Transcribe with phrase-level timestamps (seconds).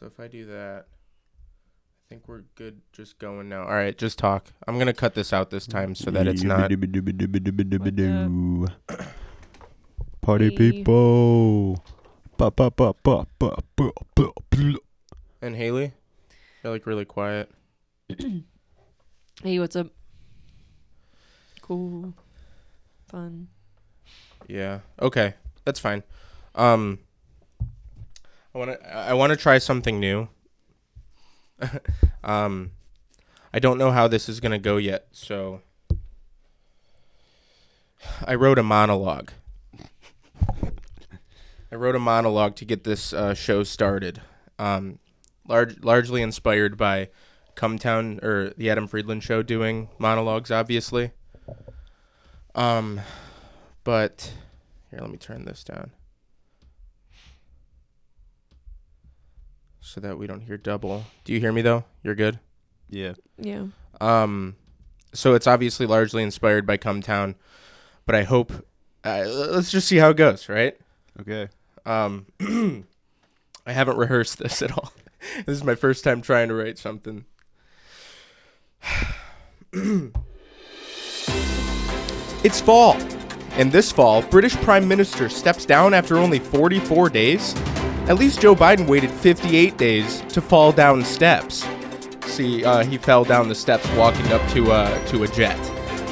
[0.00, 3.64] So if I do that, I think we're good just going now.
[3.64, 4.46] All right, just talk.
[4.66, 6.70] I'm going to cut this out this time so that it's not.
[10.22, 11.84] Party people.
[12.38, 14.74] Ba, ba, ba, ba, ba, ba, ba, blah.
[15.42, 15.92] And Haley,
[16.64, 17.50] you're like really quiet.
[19.42, 19.86] Hey, what's up?
[21.62, 22.12] Cool.
[23.06, 23.48] Fun.
[24.46, 24.80] Yeah.
[25.00, 25.32] Okay.
[25.64, 26.02] That's fine.
[26.54, 26.98] Um
[28.54, 30.28] I want to I want to try something new.
[32.24, 32.72] um
[33.52, 35.60] I don't know how this is going to go yet, so
[38.24, 39.32] I wrote a monologue.
[41.72, 44.20] I wrote a monologue to get this uh, show started.
[44.58, 44.98] Um
[45.46, 47.08] large largely inspired by
[47.54, 51.12] Cumtown or the Adam Friedland show doing monologues obviously.
[52.54, 53.00] Um
[53.84, 54.32] but
[54.90, 55.92] here, let me turn this down.
[59.90, 61.04] So that we don't hear double.
[61.24, 61.82] Do you hear me though?
[62.04, 62.38] You're good?
[62.88, 63.14] Yeah.
[63.38, 63.64] Yeah.
[64.00, 64.54] Um
[65.12, 67.34] so it's obviously largely inspired by Cumtown,
[68.06, 68.52] but I hope
[69.02, 70.78] uh, let's just see how it goes, right?
[71.20, 71.48] Okay.
[71.84, 72.26] Um
[73.66, 74.92] I haven't rehearsed this at all.
[75.44, 77.24] this is my first time trying to write something.
[82.44, 82.96] it's fall.
[83.54, 87.56] And this fall, British Prime Minister steps down after only 44 days.
[88.10, 91.64] At least Joe Biden waited 58 days to fall down steps.
[92.26, 95.56] See, uh, he fell down the steps walking up to uh, to a jet.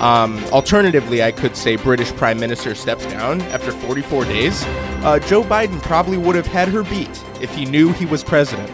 [0.00, 4.62] Um, alternatively, I could say British Prime Minister steps down after 44 days.
[5.02, 8.70] Uh, Joe Biden probably would have had her beat if he knew he was president.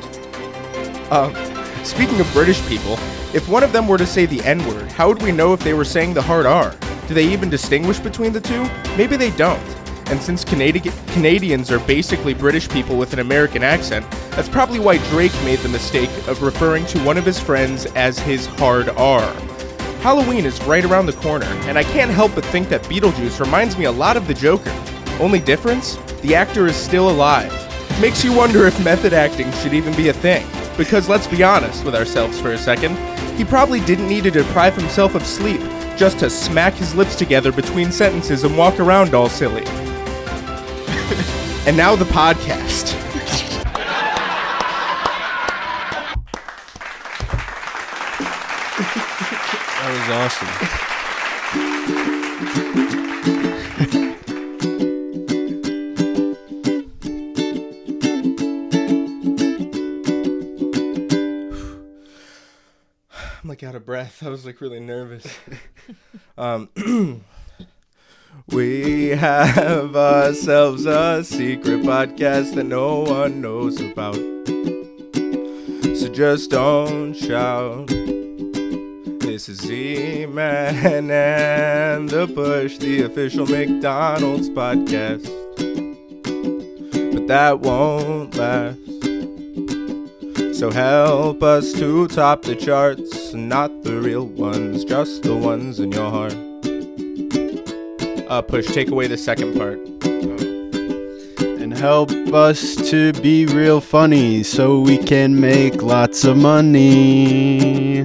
[1.11, 1.35] Um,
[1.83, 2.99] speaking of British people,
[3.33, 5.61] if one of them were to say the N word, how would we know if
[5.61, 6.77] they were saying the hard R?
[7.09, 8.69] Do they even distinguish between the two?
[8.99, 9.84] Maybe they don't.
[10.07, 14.99] And since Canadi- Canadians are basically British people with an American accent, that's probably why
[15.09, 19.33] Drake made the mistake of referring to one of his friends as his hard R.
[20.01, 23.79] Halloween is right around the corner, and I can't help but think that Beetlejuice reminds
[23.79, 24.73] me a lot of the Joker.
[25.19, 25.97] Only difference?
[26.21, 27.53] The actor is still alive.
[28.01, 30.47] Makes you wonder if method acting should even be a thing.
[30.77, 32.97] Because let's be honest with ourselves for a second,
[33.39, 35.61] he probably didn't need to deprive himself of sleep
[35.97, 39.65] just to smack his lips together between sentences and walk around all silly.
[41.67, 42.93] and now the podcast.
[49.85, 50.49] That was awesome.
[63.43, 64.23] I'm like out of breath.
[64.25, 65.27] I was like really nervous.
[66.39, 66.71] um,
[68.49, 74.17] we have ourselves a secret podcast that no one knows about.
[75.97, 77.87] So just don't shout.
[79.21, 85.25] This is Z-Man and the Push, the official McDonald's podcast.
[87.15, 88.79] But that won't last.
[90.59, 95.91] So help us to top the charts, not the real ones, just the ones in
[95.93, 96.54] your heart.
[98.35, 99.79] Uh, push, take away the second part.
[101.39, 108.01] And help us to be real funny so we can make lots of money.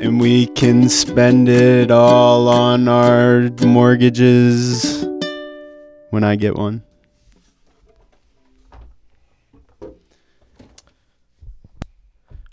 [0.00, 5.04] And we can spend it all on our mortgages
[6.10, 6.84] when I get one.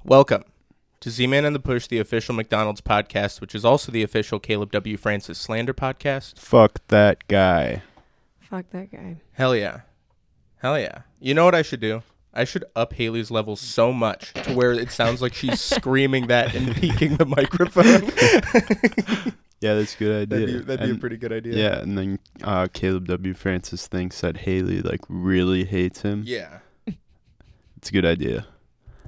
[0.03, 0.50] Welcome
[1.01, 4.71] to Z-Man and the Push, the official McDonald's podcast, which is also the official Caleb
[4.71, 4.97] W.
[4.97, 6.37] Francis slander podcast.
[6.39, 7.81] Fuck that guy.
[8.39, 9.17] Fuck that guy.
[9.33, 9.81] Hell yeah.
[10.57, 10.99] Hell yeah.
[11.19, 12.03] You know what I should do?
[12.33, 16.55] I should up Haley's level so much to where it sounds like she's screaming that
[16.55, 18.11] and peeking the microphone.
[19.61, 20.39] Yeah, that's a good idea.
[20.47, 21.53] that'd be, that'd be a pretty good idea.
[21.53, 23.35] Yeah, and then uh, Caleb W.
[23.35, 26.23] Francis thinks that Haley like really hates him.
[26.25, 26.61] Yeah.
[27.77, 28.47] It's a good idea.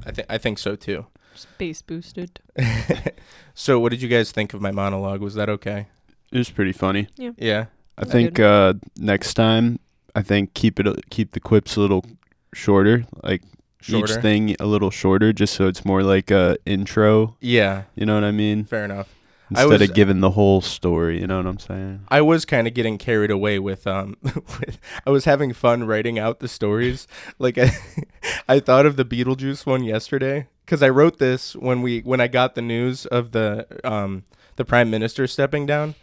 [0.05, 1.07] I think I think so too.
[1.43, 2.39] Space boosted.
[3.53, 5.19] so, what did you guys think of my monologue?
[5.21, 5.87] Was that okay?
[6.31, 7.07] It was pretty funny.
[7.17, 7.31] Yeah.
[7.37, 7.65] Yeah.
[7.97, 9.79] I That's think uh, next time,
[10.15, 12.05] I think keep it keep the quips a little
[12.53, 13.43] shorter, like
[13.81, 14.13] Shorter.
[14.13, 17.35] each thing a little shorter, just so it's more like a intro.
[17.41, 17.83] Yeah.
[17.95, 18.63] You know what I mean?
[18.65, 19.09] Fair enough.
[19.51, 21.19] Instead was- of giving the whole story.
[21.19, 22.05] You know what I'm saying?
[22.07, 26.17] I was kind of getting carried away with um with, I was having fun writing
[26.17, 27.05] out the stories.
[27.37, 27.71] Like I,
[28.47, 32.27] I thought of the Beetlejuice one yesterday cuz I wrote this when we when I
[32.27, 34.23] got the news of the um
[34.55, 35.95] the prime minister stepping down.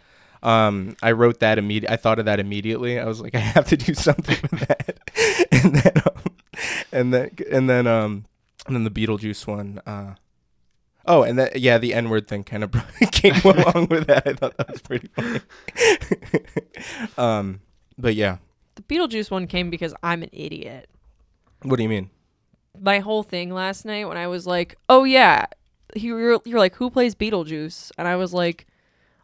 [0.43, 2.99] Um I wrote that immediate I thought of that immediately.
[2.99, 4.99] I was like I have to do something with that.
[5.51, 6.23] and then um,
[6.91, 8.25] and then and then um
[8.67, 9.81] and then the Beetlejuice one.
[9.87, 10.13] Uh,
[11.07, 12.71] oh, and that yeah, the N word thing kind of
[13.11, 14.27] came along with that.
[14.27, 15.41] I thought that was pretty funny.
[17.17, 17.61] um,
[17.97, 18.37] but yeah,
[18.75, 20.89] The Beetlejuice one came because I'm an idiot.
[21.63, 22.09] what do you mean?
[22.81, 25.45] My whole thing last night when I was like, "Oh yeah,"
[25.95, 28.65] you were you're like, "Who plays Beetlejuice?" And I was like,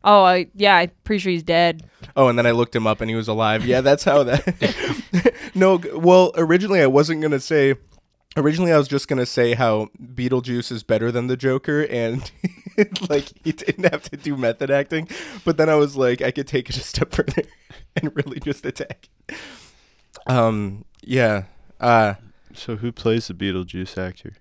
[0.03, 1.83] "Oh, I yeah, I'm pretty sure he's dead."
[2.15, 3.65] Oh, and then I looked him up and he was alive.
[3.65, 5.33] Yeah, that's how that.
[5.55, 7.75] no, well, originally I wasn't gonna say.
[8.35, 12.29] Originally, I was just gonna say how Beetlejuice is better than the Joker, and
[13.09, 15.09] like he didn't have to do method acting.
[15.43, 17.41] But then I was like, I could take it a step further
[17.95, 19.09] and really just attack.
[20.27, 20.85] Um.
[21.01, 21.45] Yeah.
[21.81, 22.13] Uh.
[22.57, 24.33] So who plays the Beetlejuice actor?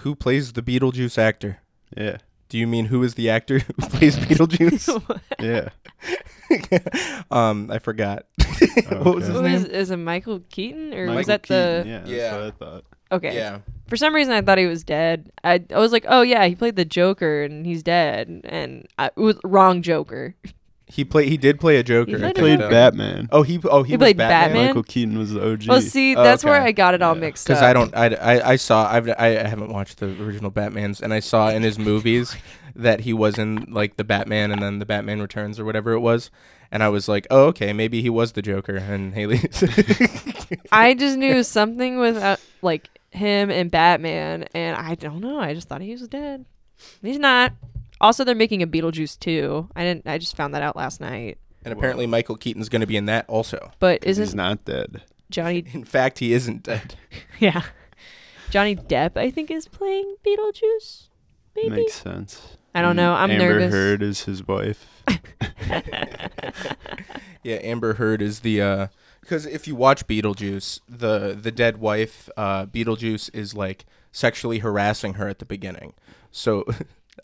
[0.00, 1.58] Who plays the Beetlejuice actor?
[1.96, 2.18] Yeah.
[2.48, 5.20] Do you mean who is the actor who plays Beetlejuice?
[5.40, 5.68] Yeah.
[7.30, 8.26] um, I forgot.
[8.88, 9.32] what was Okay.
[9.32, 9.54] his name?
[9.54, 11.84] is, is it Michael Keaton or was Michael that the?
[11.86, 12.32] Yeah, that's Yeah.
[12.36, 12.84] what I thought.
[13.12, 13.34] Okay.
[13.34, 13.58] Yeah.
[13.88, 15.30] For some reason, I thought he was dead.
[15.44, 19.06] I I was like, "Oh yeah, he played the Joker and he's dead," and I,
[19.06, 20.34] it was wrong Joker.
[20.88, 21.28] He played.
[21.28, 22.10] He did play a Joker.
[22.16, 22.70] He I played think, Played.
[22.70, 23.28] Batman.
[23.32, 23.58] Oh, he.
[23.64, 24.48] Oh, he, He was played Batman.
[24.50, 24.66] Batman?
[24.68, 25.66] Michael Keaton was the OG.
[25.66, 26.60] Well, see, Oh, that's where.
[26.62, 27.20] I got it all Yeah.
[27.22, 27.56] mixed up.
[27.56, 27.62] Because.
[27.64, 27.94] I don't.
[27.96, 28.88] I, I, I saw.
[28.88, 29.08] I've.
[29.08, 32.36] I, I haven't watched the original Batman's, and I saw in his movies
[32.76, 36.00] that he was in like the Batman and then the Batman Returns or whatever it
[36.00, 36.30] was,
[36.70, 39.38] and I was like, oh, okay, maybe he was the Joker, and Haley.
[40.72, 45.40] I just knew something with uh, like him and Batman, and I don't know.
[45.40, 46.44] I just thought he was dead.
[47.02, 47.52] He's not.
[48.00, 49.68] Also, they're making a Beetlejuice too.
[49.74, 50.06] I didn't.
[50.06, 51.38] I just found that out last night.
[51.64, 53.72] and apparently Michael Keaton's going to be in that also.
[53.78, 55.02] But he's isn't not dead.
[55.30, 55.64] Johnny?
[55.72, 56.94] In fact, he isn't dead.
[57.40, 57.62] Yeah,
[58.50, 59.16] Johnny Depp.
[59.16, 61.08] I think is playing Beetlejuice.
[61.54, 61.70] Maybe.
[61.70, 62.56] Makes sense.
[62.74, 63.12] I don't know.
[63.14, 63.42] I'm nervous.
[63.42, 63.74] Amber nervous.
[63.74, 65.02] Heard is his wife.
[67.42, 68.86] Yeah, Amber Heard is the uh
[69.20, 75.14] because if you watch Beetlejuice, the the dead wife, uh Beetlejuice is like sexually harassing
[75.14, 75.94] her at the beginning.
[76.32, 76.64] So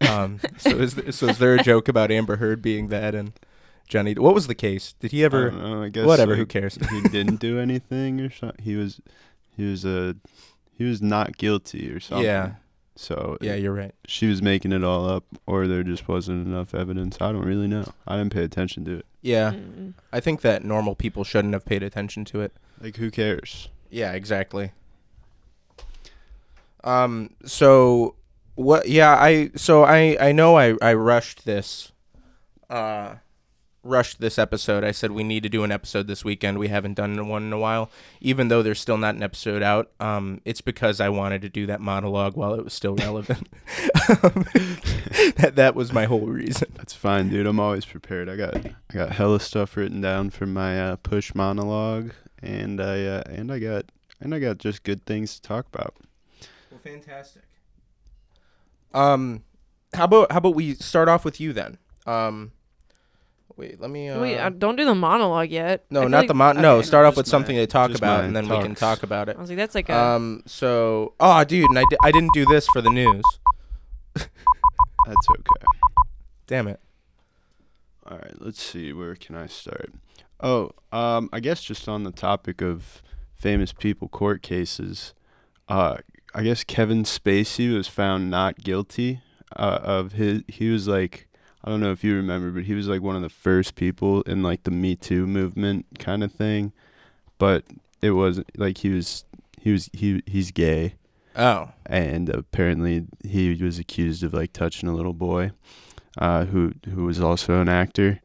[0.00, 3.32] um so is th- so is there a joke about Amber Heard being that and
[3.88, 4.94] Johnny what was the case?
[5.00, 6.76] Did he I ever don't know, I guess whatever, who cares?
[6.90, 8.64] he didn't do anything or something.
[8.64, 9.00] He was,
[9.56, 10.16] he was a,
[10.78, 12.24] he was not guilty or something.
[12.24, 12.52] Yeah.
[12.96, 13.94] So Yeah, you're right.
[14.06, 17.18] she was making it all up, or there just wasn't enough evidence.
[17.20, 17.92] I don't really know.
[18.06, 19.06] I didn't pay attention to it.
[19.22, 19.52] Yeah.
[19.52, 19.94] Mm.
[20.12, 22.52] I think that normal people shouldn't have paid attention to it.
[22.80, 23.68] Like, who cares?
[23.90, 24.72] Yeah, exactly.
[26.84, 28.14] Um so
[28.54, 31.92] what yeah, I so I I know I I rushed this
[32.68, 33.16] uh
[33.84, 34.84] rushed this episode.
[34.84, 36.58] I said we need to do an episode this weekend.
[36.58, 37.90] We haven't done one in a while.
[38.20, 41.66] Even though there's still not an episode out, um it's because I wanted to do
[41.66, 43.48] that monologue while it was still relevant.
[44.08, 44.46] um,
[45.36, 46.68] that that was my whole reason.
[46.76, 47.46] That's fine, dude.
[47.46, 48.28] I'm always prepared.
[48.28, 52.12] I got, I got hella stuff written down for my uh, push monologue,
[52.42, 53.86] and I, uh, and I got,
[54.20, 55.94] and I got just good things to talk about.
[56.70, 57.42] Well, fantastic.
[58.94, 59.42] Um,
[59.94, 61.78] how about how about we start off with you then?
[62.06, 62.52] Um,
[63.56, 64.08] wait, let me.
[64.08, 65.84] Uh, Wait, uh, don't do the monologue yet.
[65.90, 66.60] I no, feel not like- the mon.
[66.60, 66.86] No, okay.
[66.86, 68.68] start off Just with something my- to talk just about, my and then we can
[68.74, 68.80] talks.
[68.80, 69.36] talk about it.
[69.36, 69.96] I was like, that's like a.
[69.96, 73.24] Um, so, oh, dude, and I, di- I didn't do this for the news.
[74.16, 75.66] That's okay.
[76.46, 76.80] Damn it.
[78.06, 78.92] All right, let's see.
[78.92, 79.92] Where can I start?
[80.40, 83.02] Oh, um, I guess just on the topic of
[83.34, 85.14] famous people court cases,
[85.68, 85.98] uh,
[86.34, 89.20] I guess Kevin Spacey was found not guilty
[89.56, 90.42] uh, of his.
[90.48, 91.28] He was like,
[91.64, 94.22] I don't know if you remember, but he was like one of the first people
[94.22, 96.72] in like the Me Too movement kind of thing.
[97.38, 97.64] But
[98.00, 99.24] it wasn't like he was.
[99.60, 100.94] He was he he's gay
[101.36, 105.52] Oh, and apparently he was accused of like touching a little boy,
[106.18, 108.20] uh, who who was also an actor.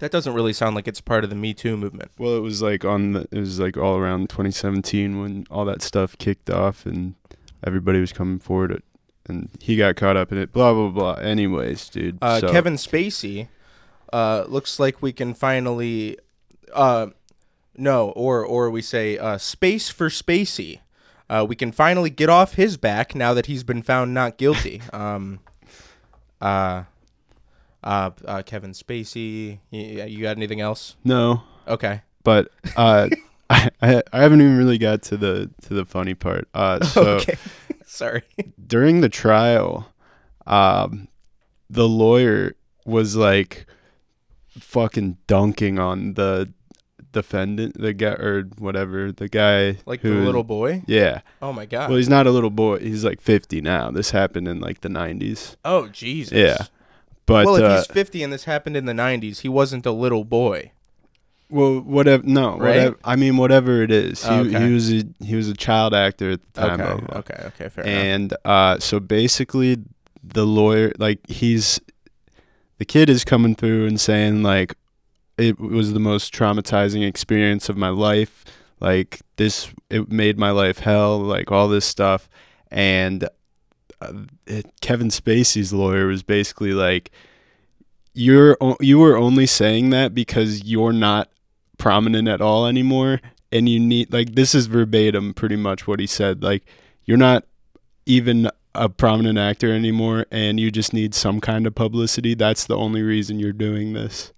[0.00, 2.10] that doesn't really sound like it's part of the Me Too movement.
[2.18, 5.82] Well, it was like on the it was like all around 2017 when all that
[5.82, 7.14] stuff kicked off and
[7.64, 8.82] everybody was coming forward,
[9.26, 10.52] and he got caught up in it.
[10.52, 11.12] Blah blah blah.
[11.14, 13.48] Anyways, dude, Uh, so- Kevin Spacey.
[14.12, 16.16] Uh, looks like we can finally.
[16.72, 17.08] Uh,
[17.76, 20.80] no, or or we say uh, space for Spacey.
[21.30, 24.80] Uh, we can finally get off his back now that he's been found not guilty.
[24.94, 25.40] Um,
[26.40, 26.84] uh,
[27.84, 29.58] uh, uh, Kevin Spacey.
[29.70, 30.96] You, you got anything else?
[31.04, 32.00] No, Okay.
[32.24, 33.08] but uh,
[33.50, 36.48] I, I I haven't even really got to the to the funny part.
[36.54, 37.36] Uh, so okay.
[37.86, 38.22] Sorry.
[38.66, 39.92] during the trial,
[40.46, 41.08] um,
[41.70, 43.66] the lawyer was like
[44.58, 46.52] fucking dunking on the
[47.12, 50.82] defendant, the guy or whatever, the guy Like who the little boy.
[50.86, 51.22] Yeah.
[51.40, 51.88] Oh my god.
[51.88, 52.78] Well, he's not a little boy.
[52.80, 53.90] He's like 50 now.
[53.90, 55.56] This happened in like the 90s.
[55.64, 56.36] oh Jesus.
[56.36, 56.66] Yeah.
[57.26, 59.92] But well, if uh, he's 50 and this happened in the 90s, he wasn't a
[59.92, 60.72] little boy.
[61.50, 62.22] Well, whatever.
[62.24, 62.58] No, Right?
[62.76, 62.96] whatever.
[63.04, 64.24] I mean, whatever it is.
[64.24, 64.66] He, Okay.
[64.66, 66.72] he was a he was a child actor at the time.
[66.80, 67.18] Okay, blah, blah, blah.
[67.18, 67.94] okay, okay, fair enough.
[68.04, 69.78] And uh, so basically,
[70.22, 71.80] the lawyer, like, he's
[72.78, 74.74] the kid is coming through and saying like,
[75.38, 78.44] it was the most traumatizing experience of my life.
[78.80, 81.18] Like this, it made my life hell.
[81.18, 82.28] Like all this stuff,
[82.70, 83.24] and
[84.00, 84.12] uh,
[84.46, 87.10] it, Kevin Spacey's lawyer was basically like,
[88.14, 91.28] you're you were only saying that because you're not
[91.78, 93.20] prominent at all anymore
[93.50, 96.64] and you need like this is verbatim pretty much what he said like
[97.04, 97.44] you're not
[98.06, 102.76] even a prominent actor anymore and you just need some kind of publicity that's the
[102.76, 104.32] only reason you're doing this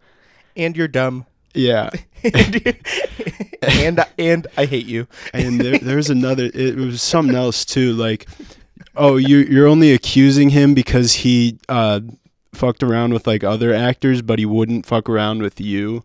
[0.57, 1.27] and you're dumb.
[1.55, 1.91] yeah
[2.25, 2.77] and
[3.63, 5.07] and, and I hate you.
[5.33, 8.29] and there, there's another it was something else too like
[8.97, 12.01] oh you you're only accusing him because he uh
[12.53, 16.05] fucked around with like other actors but he wouldn't fuck around with you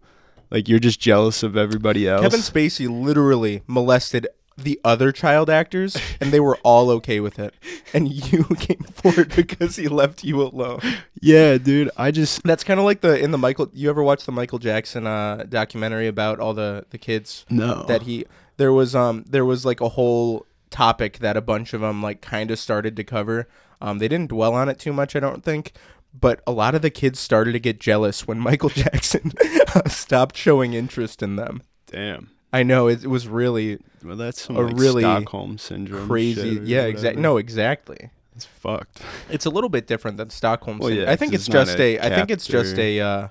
[0.52, 5.98] like you're just jealous of everybody else Kevin Spacey literally molested the other child actors,
[6.22, 7.54] and they were all okay with it.
[7.94, 10.80] And you came forward because he left you alone.
[11.22, 13.70] yeah dude i just That's kind of like the in the Michael.
[13.74, 18.04] You ever watch the Michael Jackson uh, documentary about all the the kids no that
[18.04, 18.26] he?
[18.58, 22.22] There was um there was like a whole topic that a bunch of them like
[22.22, 23.48] kind of started to cover.
[23.82, 25.74] Um, they didn't dwell on it too much, I don't think.
[26.18, 29.34] But a lot of the kids started to get jealous when Michael Jackson
[29.88, 31.62] stopped showing interest in them.
[31.88, 36.08] damn I know it, it was really well that's some A like really stockholm syndrome
[36.08, 36.62] crazy.
[36.64, 37.22] Yeah, exactly.
[37.22, 38.10] No, exactly.
[38.36, 41.08] it's fucked It's a little bit different than Stockholm Well, syndrome.
[41.08, 42.00] yeah, I think it's it's just a.
[42.00, 43.28] I think it's just a uh,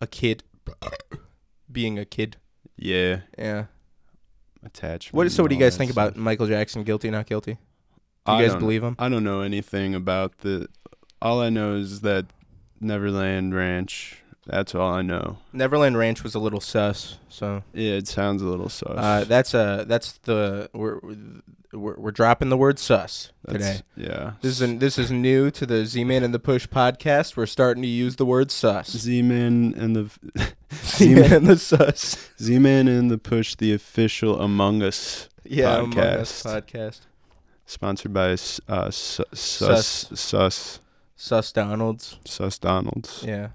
[0.00, 0.42] a kid
[1.72, 2.36] being a kid.
[2.76, 3.64] yeah Yeah.
[4.64, 5.30] attachment What?
[5.32, 6.08] So, what do you guys think stuff.
[6.08, 6.82] about Michael Jackson?
[6.84, 7.54] Guilty, not guilty?
[7.54, 7.58] Do
[8.32, 8.96] I you guys believe him?
[8.98, 10.68] I don't know anything about the.
[11.22, 12.26] All I know is that
[12.80, 14.22] Neverland Ranch.
[14.48, 15.38] That's all I know.
[15.52, 17.18] Neverland Ranch was a little sus.
[17.28, 18.88] So Yeah, it sounds a little sus.
[18.96, 20.98] uh, that's a that's the we're,
[21.72, 23.58] we're we're dropping the word sus today.
[23.58, 24.32] That's- Yeah.
[24.40, 27.36] This is this is new to the Z Man and the Push podcast.
[27.36, 28.88] We're starting to use the word sus.
[28.90, 30.10] Z-Man and the
[30.74, 32.30] Z Man and the sus.
[32.40, 36.64] Z-Man and the Push, the official Among Us, Yeah, Among Us Podcast.
[36.72, 37.00] podcast.
[37.66, 38.30] sponsored by
[38.66, 40.80] uh, Sus Sus Sus
[41.16, 42.18] Sus Donalds.
[42.24, 43.48] Sus Donalds, Yeah.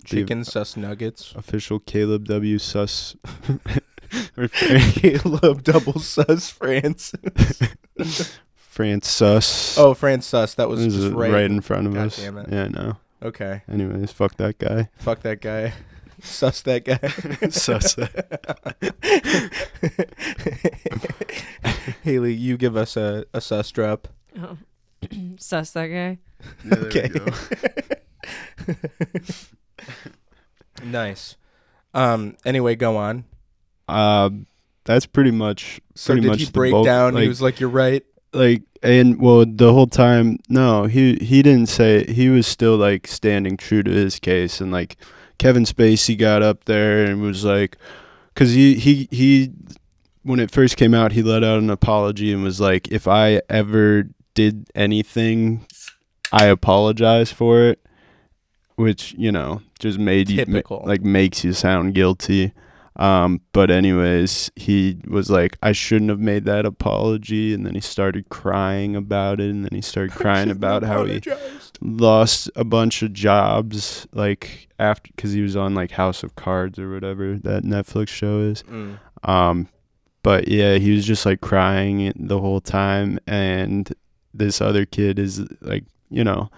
[0.00, 1.32] The Chicken sus nuggets.
[1.36, 3.16] official Caleb W Sus.
[4.52, 7.12] Caleb double sus France.
[8.56, 9.76] France Sus.
[9.76, 10.54] Oh, France sus.
[10.54, 11.30] That was This just right.
[11.30, 12.16] right in front of God us.
[12.16, 12.48] damn it.
[12.50, 12.96] Yeah, I know.
[13.22, 13.62] Okay.
[13.68, 14.88] Anyways, fuck that guy.
[14.98, 15.72] Fuck that guy.
[16.22, 17.48] Sus that guy.
[17.50, 17.96] Sus
[22.02, 24.08] Haley, you give us a, a sus drop.
[24.40, 24.56] Oh.
[25.38, 26.18] Sus that guy.
[26.72, 27.10] Okay.
[30.84, 31.36] nice.
[31.94, 32.36] Um.
[32.44, 33.24] Anyway, go on.
[33.88, 34.30] Uh,
[34.84, 37.16] that's pretty much So Pretty did much he break bulk, down?
[37.16, 38.04] he was like, "You're right."
[38.34, 43.06] like and well the whole time no he he didn't say he was still like
[43.06, 44.98] standing true to his case and like
[45.38, 47.78] Kevin Spacey got up there and was like
[48.34, 49.50] cuz he he he
[50.24, 53.40] when it first came out he let out an apology and was like if I
[53.48, 55.64] ever did anything
[56.30, 57.80] I apologize for it
[58.78, 60.82] which you know just made you Typical.
[60.86, 62.52] like makes you sound guilty
[62.98, 67.80] um, but anyways, he was like, I shouldn't have made that apology, and then he
[67.80, 71.22] started crying about it, and then he started crying about how he
[71.80, 76.78] lost a bunch of jobs, like after because he was on like House of Cards
[76.78, 78.64] or whatever that Netflix show is.
[78.64, 78.98] Mm.
[79.22, 79.68] Um,
[80.24, 83.94] but yeah, he was just like crying the whole time, and
[84.34, 86.50] this other kid is like, you know,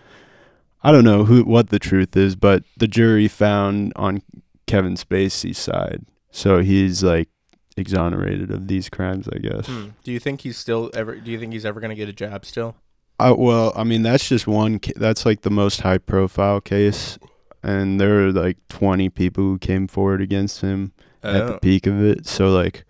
[0.83, 4.23] I don't know who what the truth is, but the jury found on
[4.67, 7.29] Kevin Spacey's side, so he's like
[7.77, 9.67] exonerated of these crimes, I guess.
[9.67, 9.89] Hmm.
[10.05, 11.17] Do you think he's still ever?
[11.17, 12.77] Do you think he's ever gonna get a job still?
[13.19, 14.79] Uh, well, I mean, that's just one.
[14.79, 17.19] Ca- that's like the most high profile case,
[17.63, 21.59] and there were like twenty people who came forward against him at the Oh.
[21.59, 22.27] peak of it.
[22.27, 22.85] So like,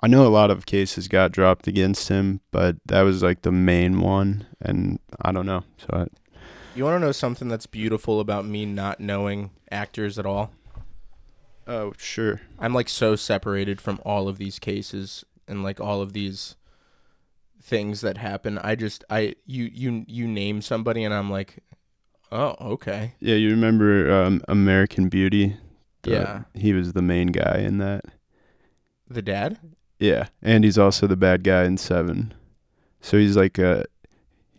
[0.00, 3.52] I know a lot of cases got dropped against him, but that was like the
[3.52, 5.62] main one, and I don't know.
[5.78, 6.06] So I,
[6.74, 10.52] You want to know something that's beautiful about me not knowing actors at all?
[11.68, 16.12] oh sure, I'm like so separated from all of these cases and like all of
[16.12, 16.56] these
[17.62, 18.58] things that happen.
[18.58, 21.58] I just I you you you name somebody and I'm like,
[22.32, 25.56] "Oh, okay." yeah, you remember um, American Beauty?
[26.02, 26.42] The- Yeah.
[26.54, 28.06] he was the main guy in that.
[29.08, 29.58] The dad?
[30.00, 32.34] Yeah, and he's also the bad guy in Seven.
[33.00, 33.84] So he's like a,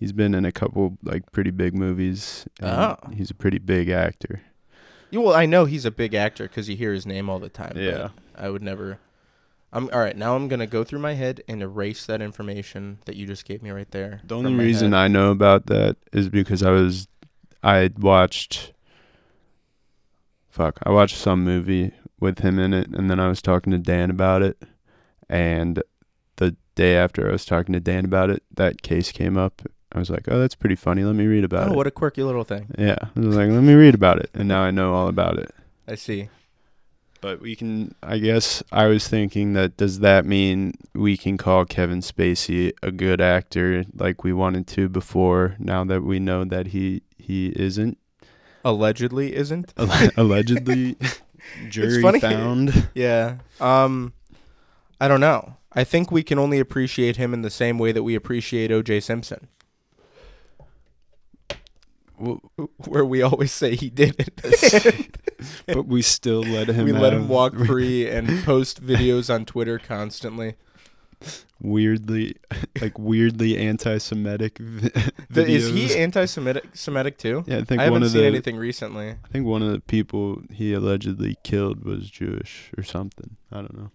[0.03, 2.45] he's been in a couple like pretty big movies.
[2.61, 2.97] Oh.
[3.13, 4.41] he's a pretty big actor.
[5.13, 7.77] Well, I know he's a big actor because you hear his name all the time.
[7.77, 8.09] Yeah.
[8.35, 8.99] I would never.
[9.71, 10.17] I'm all right.
[10.17, 13.63] Now I'm gonna go through my head and erase that information that you just gave
[13.63, 14.19] me right there.
[14.25, 14.97] The only reason head.
[14.97, 17.07] I know about that is because I was,
[17.63, 18.73] I watched.
[20.49, 23.79] Fuck, I watched some movie with him in it, and then I was talking to
[23.79, 24.61] Dan about it,
[25.29, 25.81] and
[26.35, 29.61] the day after I was talking to Dan about it, that case came up.
[29.93, 31.03] I was like, "Oh, that's pretty funny.
[31.03, 32.67] Let me read about Oh, it." what a quirky little thing.
[32.77, 35.37] yeah, I was like, "Let me read about it," and now I know all about
[35.39, 35.53] it.
[35.87, 36.29] I see.
[37.21, 41.63] But we can, I guess, I was thinking that does that mean we can call
[41.63, 45.55] Kevin Spacey a good actor like we wanted to before?
[45.57, 47.97] Now that we know that he he isn't
[48.65, 49.73] Allegedly, isn't.
[50.17, 50.97] Allegedly,
[51.69, 52.19] jury funny.
[52.19, 52.89] found.
[52.93, 53.37] Yeah.
[53.61, 54.13] Um,
[54.99, 55.57] I don't know.
[55.73, 58.99] I think we can only appreciate him in the same way that we appreciate O.J.
[59.01, 59.47] Simpson,
[62.87, 65.17] where we always say he did it.
[65.67, 66.85] but we still let him.
[66.85, 70.55] we let him walk free and post videos on Twitter constantly.
[71.61, 72.35] Weirdly,
[72.81, 74.55] like weirdly anti-Semitic.
[75.29, 77.45] The- is he anti-Semitic Semitic too?
[77.47, 78.27] Yeah, I think I one haven't of seen the.
[78.27, 79.11] anything recently.
[79.11, 83.37] I think one of the people he allegedly killed was Jewish or something.
[83.51, 83.91] I don't know.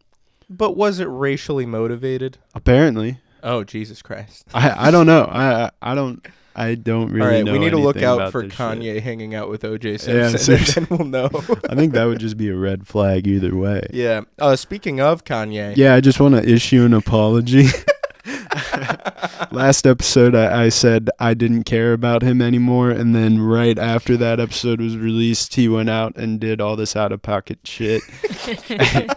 [0.48, 2.38] But was it racially motivated?
[2.54, 4.46] Apparently, Oh Jesus Christ!
[4.54, 5.24] I I don't know.
[5.24, 6.24] I I- I don't
[6.58, 7.52] I don't really All right, know.
[7.52, 8.58] we need to look out for this shit.
[8.58, 9.92] Kanye hanging out with O.J.
[9.92, 11.30] Yeah, Simpson, and then we'll know.
[11.70, 13.86] I think that would just be a red flag either way.
[13.92, 14.22] yeah.
[14.40, 17.66] Uh, speaking of Kanye, Yeah, I just want to issue an apology.
[19.52, 24.16] Last episode, I, I said I didn't care about him anymore, and then right after
[24.16, 28.02] that episode was released, he went out and did all this out of pocket shit.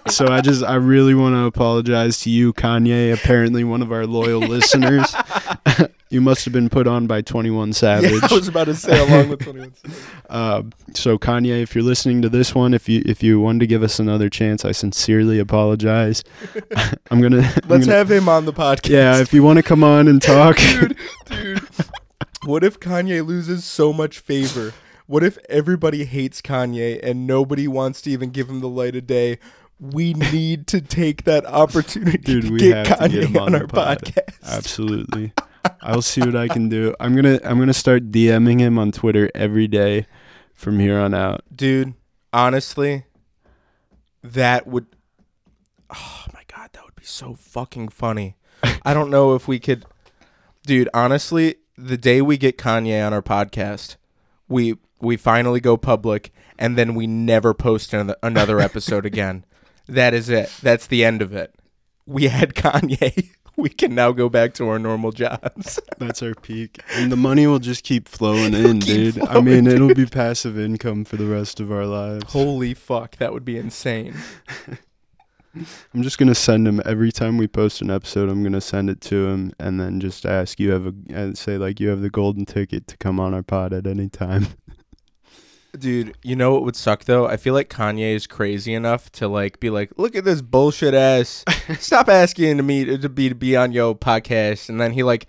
[0.07, 3.11] so I just, I really want to apologize to you, Kanye.
[3.11, 5.13] Apparently, one of our loyal listeners.
[6.11, 8.11] You must have been put on by Twenty One Savage.
[8.21, 9.73] Yeah, I was about to say along with 21.
[10.29, 10.63] Uh,
[10.93, 13.83] so Kanye, if you're listening to this one, if you if you wanted to give
[13.83, 16.23] us another chance, I sincerely apologize.
[17.11, 17.39] I'm gonna.
[17.39, 18.89] I'm Let's gonna- have him on the podcast.
[18.89, 20.55] Yeah, if you want to come on and talk.
[20.55, 20.95] dude,
[21.25, 21.67] dude.
[22.45, 24.73] What if Kanye loses so much favor?
[25.05, 29.05] What if everybody hates Kanye and nobody wants to even give him the light of
[29.05, 29.37] day?
[29.81, 33.53] We need to take that opportunity Dude, to we get have to get him on,
[33.53, 33.99] on our pod.
[34.03, 34.43] podcast.
[34.49, 35.33] Absolutely.
[35.81, 36.95] I'll see what I can do.
[36.99, 40.05] I'm gonna I'm gonna start DMing him on Twitter every day
[40.53, 41.43] from here on out.
[41.53, 41.93] Dude,
[42.33, 43.05] honestly,
[44.23, 44.87] that would
[45.89, 48.37] Oh my god, that would be so fucking funny.
[48.85, 49.85] I don't know if we could
[50.65, 53.95] Dude, honestly, the day we get Kanye on our podcast,
[54.47, 59.45] we we finally go public and then we never post another, another episode again.
[59.87, 60.51] That is it.
[60.61, 61.55] That's the end of it.
[62.05, 63.31] We had Kanye.
[63.57, 65.77] We can now go back to our normal jobs.
[65.97, 69.23] That's our peak, and the money will just keep flowing in, keep dude.
[69.23, 72.31] I flowing, mean, it'll be passive income for the rest of our lives.
[72.31, 74.15] Holy fuck, that would be insane.
[75.93, 78.29] I'm just gonna send him every time we post an episode.
[78.29, 81.57] I'm gonna send it to him, and then just ask you have a and say
[81.57, 84.47] like you have the golden ticket to come on our pod at any time.
[85.77, 87.27] Dude, you know what would suck though?
[87.27, 90.93] I feel like Kanye is crazy enough to like be like, look at this bullshit
[90.93, 91.45] ass.
[91.79, 95.27] Stop asking to me to be to be on your podcast, and then he like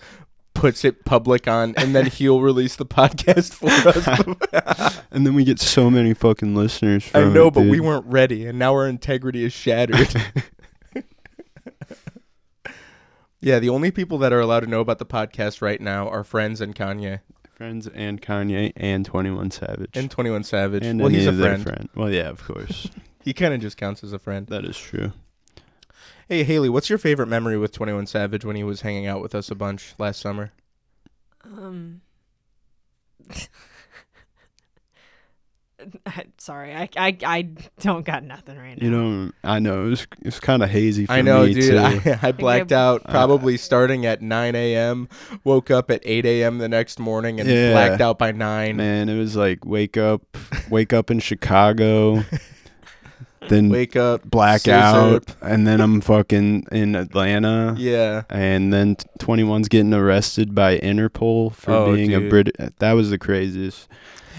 [0.53, 4.99] puts it public on, and then he'll release the podcast for us.
[5.13, 7.11] And then we get so many fucking listeners.
[7.15, 10.15] I know, it, but we weren't ready, and now our integrity is shattered.
[13.39, 16.25] yeah, the only people that are allowed to know about the podcast right now are
[16.25, 17.21] friends and Kanye
[17.63, 20.85] friends and Kanye and Twenty One Savage and Twenty One Savage.
[20.85, 21.63] and well, he's a friend.
[21.63, 21.89] friend.
[21.95, 22.91] Well, yeah, of course,
[23.25, 24.49] He kind of just counts as a friend.
[24.49, 25.13] that is true.
[26.29, 29.23] Hey Haley, what's your favorite memory with Twenty One Savage when he was hanging out
[29.23, 30.51] with us a bunch last summer?
[31.45, 32.01] Um.
[36.07, 37.49] I- Sorry, I, I I
[37.81, 38.85] don't got nothing right now.
[38.85, 41.71] You know, I know it was it's kind of hazy for I know, me dude.
[41.71, 41.79] too.
[41.79, 45.09] I, I blacked I- out Uh, probably starting at 9 a.m.
[45.45, 46.59] Woke up at 8 a.m.
[46.59, 47.73] the next morning and Yeah.
[47.73, 48.77] blacked out by 9.
[48.77, 50.23] Man, it was like wake up,
[50.71, 52.25] wake up in Chicago,
[53.49, 54.73] then Wake up, black scissor.
[54.77, 57.75] out, and then I'm fucking in Atlanta.
[57.77, 58.23] Yeah.
[58.31, 62.21] And then 21's getting arrested by Interpol for Oh, being a.
[62.29, 62.51] Brit.
[62.79, 63.89] That was the craziest.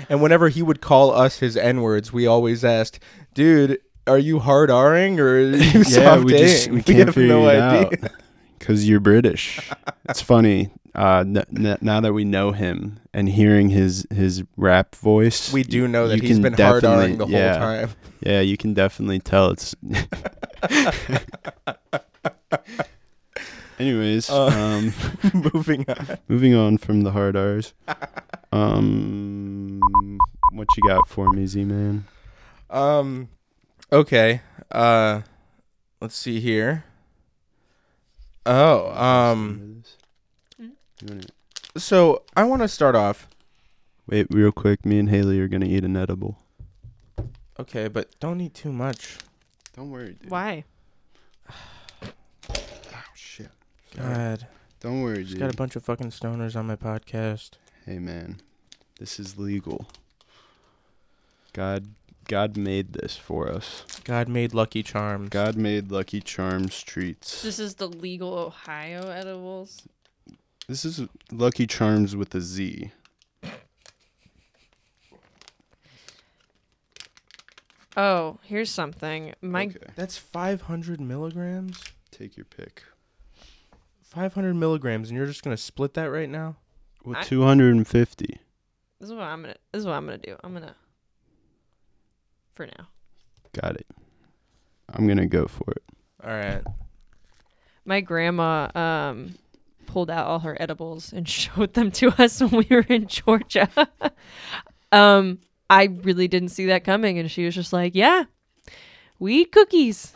[0.10, 3.00] And whenever he would call us his N words, we always asked,
[3.34, 5.40] dude, are you hard R'ing or
[5.90, 8.10] yeah, we just A'ing?" we can't have no idea.
[8.60, 9.70] because you're British.
[10.10, 10.70] it's funny.
[10.96, 15.64] Uh, n- n- now that we know him and hearing his his rap voice, We
[15.64, 17.52] do know that he's been hard R'ing the yeah.
[17.58, 17.90] whole time.
[18.22, 19.74] Yeah, you can definitely tell it's.
[23.80, 24.46] Anyways, Uh.
[24.48, 24.94] um,
[25.54, 26.18] Moving on.
[26.28, 27.74] moving on from the hard R's.
[28.54, 29.80] Um,
[30.52, 32.06] what you got for me, Z man?
[32.70, 33.30] Um,
[33.92, 34.42] okay.
[34.72, 35.22] Uh,
[36.00, 36.84] let's see here.
[38.46, 39.84] Oh, um,
[41.76, 43.28] so I want to start off.
[44.06, 44.86] Wait, real quick.
[44.86, 46.38] Me and Haley are gonna eat an edible.
[47.60, 49.18] Okay, but don't eat too much.
[49.76, 50.30] Don't worry, dude.
[50.30, 50.64] Why?
[52.04, 52.08] Oh
[53.16, 53.50] shit.
[53.98, 54.48] God,
[54.80, 55.40] Don't worry, just dude.
[55.40, 57.52] got a bunch of fucking stoners on my podcast.
[57.86, 58.42] Hey man,
[59.00, 59.88] this is legal.
[61.54, 61.88] God,
[62.28, 63.84] God made this for us.
[64.04, 65.30] God made Lucky Charms.
[65.30, 67.42] God made Lucky Charms treats.
[67.44, 69.84] This is the legal Ohio edibles.
[70.68, 71.02] This is
[71.32, 72.92] Lucky Charms with a Z.
[77.96, 79.34] Oh, here's something.
[79.42, 81.84] My okay, That's 500 milligrams.
[82.12, 82.84] take your pick.
[84.14, 86.58] 500 milligrams, and you're just gonna split that right now?
[87.04, 88.40] Well, I- 250.
[89.00, 89.56] this is what I'm gonna.
[89.72, 90.36] This is what I'm gonna do.
[90.44, 90.76] I'm gonna.
[92.54, 92.88] For now,
[93.60, 93.88] Got it.
[94.90, 95.84] I'm gonna go for it.
[96.24, 96.64] All right.
[97.86, 99.36] my grandma um
[99.88, 103.70] pulled out all her edibles and showed them to us when we were in Georgia.
[104.92, 108.26] um, I really didn't see that coming, and she was just like, "Yeah,
[109.20, 110.14] weed cookies,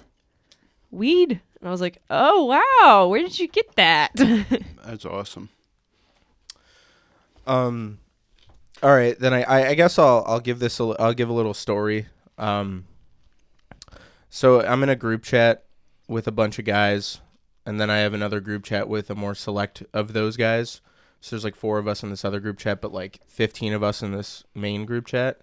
[0.91, 4.11] weed." And I was like, "Oh wow, where did you get that?"
[4.85, 5.49] That's awesome.
[7.45, 7.99] Um.
[8.83, 11.33] All right, then I, I, I guess I'll I'll give this a, I'll give a
[11.33, 12.07] little story.
[12.37, 12.85] Um.
[14.29, 15.63] So I'm in a group chat
[16.07, 17.21] with a bunch of guys,
[17.65, 20.81] and then I have another group chat with a more select of those guys.
[21.21, 23.81] So there's like four of us in this other group chat, but like 15 of
[23.81, 25.39] us in this main group chat.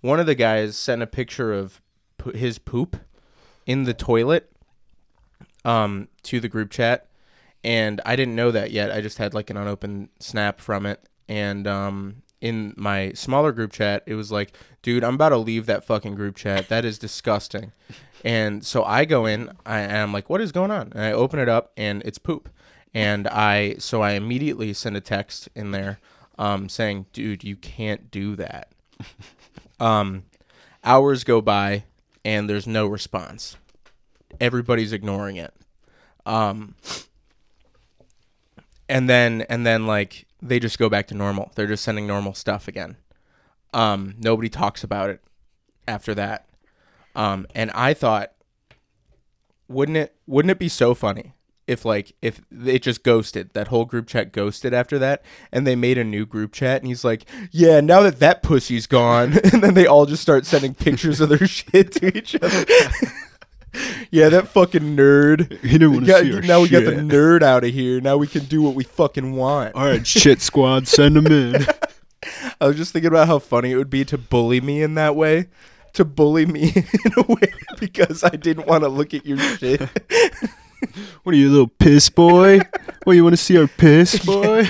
[0.00, 1.80] One of the guys sent a picture of
[2.34, 2.96] his poop
[3.66, 4.50] in the toilet
[5.66, 7.08] um to the group chat
[7.64, 8.92] and I didn't know that yet.
[8.92, 13.72] I just had like an unopened snap from it and um in my smaller group
[13.72, 16.68] chat it was like, "Dude, I'm about to leave that fucking group chat.
[16.68, 17.72] That is disgusting."
[18.24, 21.12] and so I go in I, and I'm like, "What is going on?" And I
[21.12, 22.48] open it up and it's poop.
[22.94, 25.98] And I so I immediately send a text in there
[26.38, 28.70] um saying, "Dude, you can't do that."
[29.80, 30.24] um
[30.84, 31.84] hours go by
[32.24, 33.56] and there's no response.
[34.40, 35.54] Everybody's ignoring it.
[36.24, 36.74] Um
[38.88, 41.52] and then and then like they just go back to normal.
[41.54, 42.96] They're just sending normal stuff again.
[43.72, 45.20] Um nobody talks about it
[45.86, 46.48] after that.
[47.14, 48.32] Um and I thought
[49.68, 51.32] wouldn't it wouldn't it be so funny
[51.66, 55.74] if like if it just ghosted that whole group chat ghosted after that and they
[55.74, 59.62] made a new group chat and he's like yeah now that that pussy's gone and
[59.62, 62.64] then they all just start sending pictures of their shit to each other
[64.10, 67.06] yeah that fucking nerd He didn't want to see our now we got the shit.
[67.06, 70.40] nerd out of here now we can do what we fucking want All right, shit
[70.42, 71.66] squad, send them in.
[72.60, 75.14] i was just thinking about how funny it would be to bully me in that
[75.14, 75.46] way
[75.92, 76.72] to bully me
[77.04, 79.80] in a way because i didn't want to look at your shit
[81.22, 82.60] What are you, a little piss boy?
[83.04, 84.68] What, you want to see our piss boy?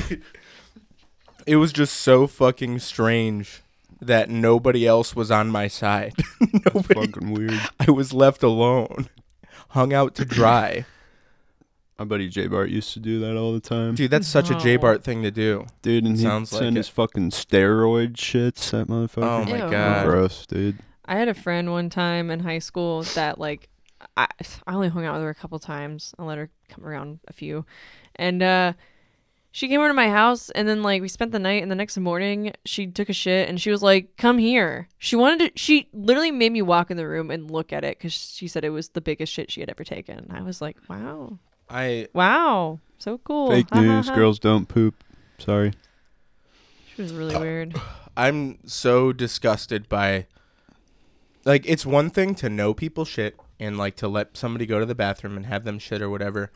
[1.47, 3.61] it was just so fucking strange
[4.01, 6.15] that nobody else was on my side.
[6.75, 6.95] nobody.
[7.13, 7.61] Fucking weird.
[7.81, 9.09] I was left alone,
[9.71, 10.85] hung out to dry.
[11.99, 13.95] My buddy J Bart used to do that all the time.
[13.95, 14.83] Dude, that's such a J No.
[14.83, 15.65] Bart thing to do.
[15.81, 16.81] Dude, and he'd like send it.
[16.81, 18.71] his fucking steroid shits.
[18.73, 19.23] That motherfucker.
[19.23, 19.71] Oh my Ew.
[19.71, 20.05] god.
[20.05, 20.79] Gross, dude.
[21.07, 23.71] I had a friend one time in high school that like
[24.15, 24.27] I
[24.67, 26.15] I only hung out with her a couple times.
[26.19, 27.65] I let her come around a few.
[28.17, 28.73] And uh
[29.57, 31.75] she came over to my house and then like we spent the night and the
[31.75, 35.59] next morning she took a shit and she was like, "Come here." She wanted to
[35.59, 38.67] she literally made me walk in the room and look at it cuz she said
[38.67, 40.27] it was the biggest shit she had ever taken.
[40.29, 41.39] I was like, "Wow.
[41.71, 42.81] I Wow.
[42.99, 44.09] So cool." Fake Ha, ha, news.
[44.09, 44.15] ha.
[44.15, 45.03] Girls don't poop.
[45.39, 45.73] Sorry.
[46.95, 47.81] She was really weird.
[48.15, 50.27] I'm so disgusted by
[51.47, 54.85] like it's one thing to know people shit and like to let somebody go to
[54.85, 56.53] the bathroom and have them shit or whatever.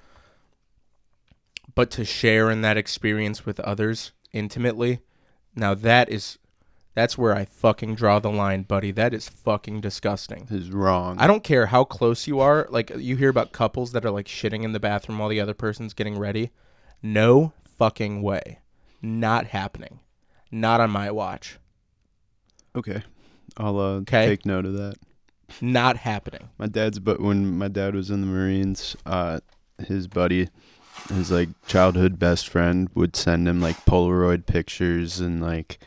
[1.80, 5.00] But to share in that experience with others intimately,
[5.56, 6.36] now that is
[6.92, 8.90] that's where I fucking draw the line, buddy.
[8.90, 10.44] That is fucking disgusting.
[10.50, 11.16] This is wrong.
[11.18, 12.66] I don't care how close you are.
[12.68, 15.54] Like you hear about couples that are like shitting in the bathroom while the other
[15.54, 16.50] person's getting ready.
[17.02, 18.58] No fucking way.
[19.00, 20.00] Not happening.
[20.52, 21.58] Not on my watch.
[22.76, 23.02] Okay.
[23.56, 24.26] I'll uh, 'Kay.
[24.26, 24.96] take note of that.
[25.62, 26.50] Not happening.
[26.58, 29.40] My dad's but when my dad was in the Marines, uh,
[29.86, 30.50] his buddy,
[31.08, 35.78] his like childhood best friend, would send him like Polaroid pictures and like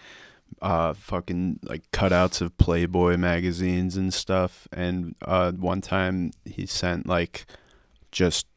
[0.61, 4.67] uh fucking like cutouts of Playboy magazines and stuff.
[4.71, 7.45] And uh, one time he sent like
[8.11, 8.47] just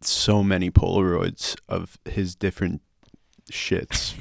[0.00, 2.82] so many Polaroids of his different
[3.50, 4.14] shits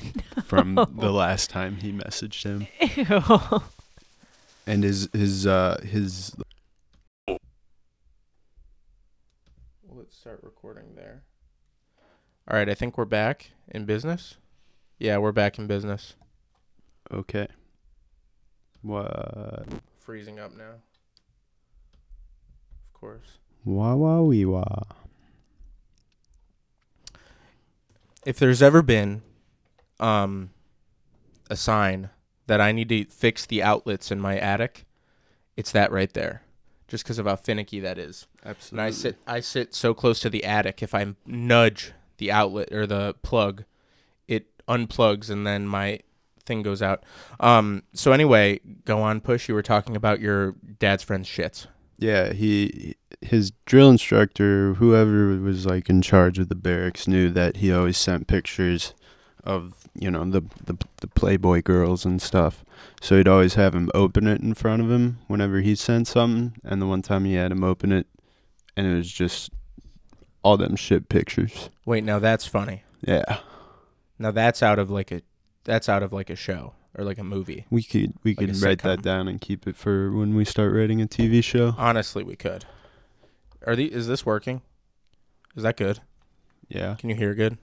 [0.44, 2.68] from the last time he messaged him.
[2.80, 3.62] Ew.
[4.68, 6.36] and his his uh his
[9.92, 11.24] Let's start recording there.
[12.50, 14.38] All right, I think we're back in business.
[14.98, 16.16] Yeah, we're back in business.
[17.12, 17.48] okay.
[18.82, 19.68] What?
[20.00, 20.72] Freezing up now.
[22.88, 23.38] Of course.
[23.66, 24.84] Wah wah wee wah.
[28.26, 29.22] If there's ever been
[30.00, 30.50] um
[31.52, 32.10] a sign
[32.48, 34.86] that I need to fix the outlets in my attic,
[35.56, 36.42] it's that right there.
[36.88, 38.26] Just because of how finicky that is.
[38.44, 38.80] Absolutely.
[38.80, 42.72] And I sit I sit so close to the attic if I nudge the outlet
[42.72, 43.64] or the plug,
[44.28, 46.00] it unplugs and then my
[46.46, 47.04] thing goes out.
[47.40, 51.68] Um so anyway, go on push you were talking about your dad's friend's shits.
[51.98, 57.58] Yeah, he his drill instructor, whoever was like in charge of the barracks, knew that
[57.58, 58.94] he always sent pictures
[59.44, 62.64] of you know the the, the Playboy girls and stuff.
[63.02, 66.56] So he'd always have him open it in front of him whenever he sent something.
[66.64, 68.08] And the one time he had him open it,
[68.78, 69.52] and it was just
[70.44, 71.70] all them shit pictures.
[71.86, 72.84] Wait, now that's funny.
[73.02, 73.40] Yeah,
[74.18, 75.22] Now that's out of like a
[75.64, 77.66] that's out of like a show or like a movie.
[77.70, 80.74] we could we Like could write that down and keep it for when we start
[80.74, 81.76] writing a TV show.
[81.78, 82.66] Honestly, we could.
[83.66, 84.62] Are the is this working?
[85.56, 86.00] Is that good?
[86.68, 87.58] Yeah, Can you hear good?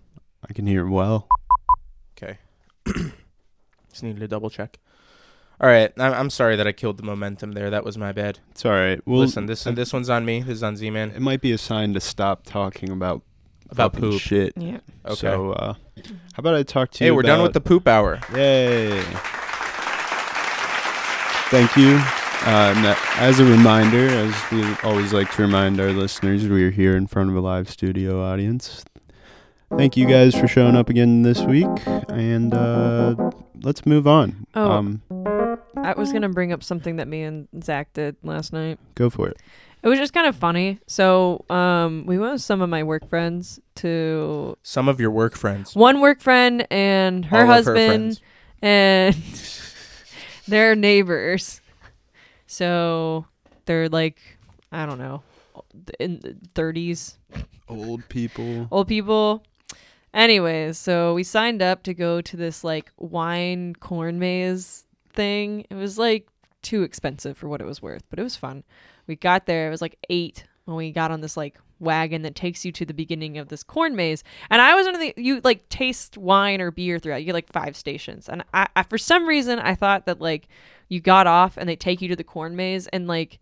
[0.48, 1.28] I can hear well.
[2.16, 2.38] Okay.
[3.90, 4.78] Just needed to double check.
[5.60, 7.70] All right, I'm, I'm sorry that I killed the momentum there.
[7.70, 8.38] That was my bad.
[8.50, 9.00] It's all right.
[9.06, 10.40] Well, Listen, this this one's on me.
[10.40, 11.12] This is on Z-Man.
[11.12, 13.22] It might be a sign to stop talking about
[13.70, 14.20] About fucking poop.
[14.20, 14.52] shit.
[14.56, 14.78] Yeah.
[15.06, 15.14] Okay.
[15.14, 15.72] So, uh,
[16.04, 17.14] how about I talk to hey, you?
[17.14, 18.20] we're done with the poop hour.
[18.30, 18.38] the.
[18.38, 19.02] Yay!
[21.48, 21.94] Thank you.
[22.44, 26.64] Uh, and that- as a reminder, as we always like to remind our listeners, we
[26.64, 28.84] are here in front of a live studio audience.
[29.76, 31.66] Thank you guys for showing up again this week,
[32.08, 33.30] and uh,
[33.66, 34.46] let's move on.
[34.54, 34.70] Oh.
[34.70, 35.02] Um,
[35.76, 38.78] I was gonna bring up something that me and Zach did last night.
[38.94, 39.36] go for it.
[39.82, 40.78] It was just kind of funny.
[40.86, 45.36] So, um, we went with some of my work friends to Some of your work
[45.36, 45.74] friends.
[45.76, 48.20] one work friend and her All of husband friends.
[48.62, 49.14] and
[50.48, 51.60] their neighbors.
[52.46, 53.26] So
[53.66, 54.18] they're like,
[54.72, 55.22] I don't know,
[56.00, 57.16] in the 30s,
[57.68, 58.68] Old people.
[58.70, 59.42] old people.
[60.16, 65.66] Anyways, so we signed up to go to this like wine corn maze thing.
[65.68, 66.26] It was like
[66.62, 68.64] too expensive for what it was worth, but it was fun.
[69.06, 72.34] We got there, it was like eight when we got on this like wagon that
[72.34, 74.24] takes you to the beginning of this corn maze.
[74.48, 77.18] And I was under the you like taste wine or beer throughout.
[77.18, 78.26] You get like five stations.
[78.26, 80.48] And I, I for some reason I thought that like
[80.88, 83.38] you got off and they take you to the corn maze and like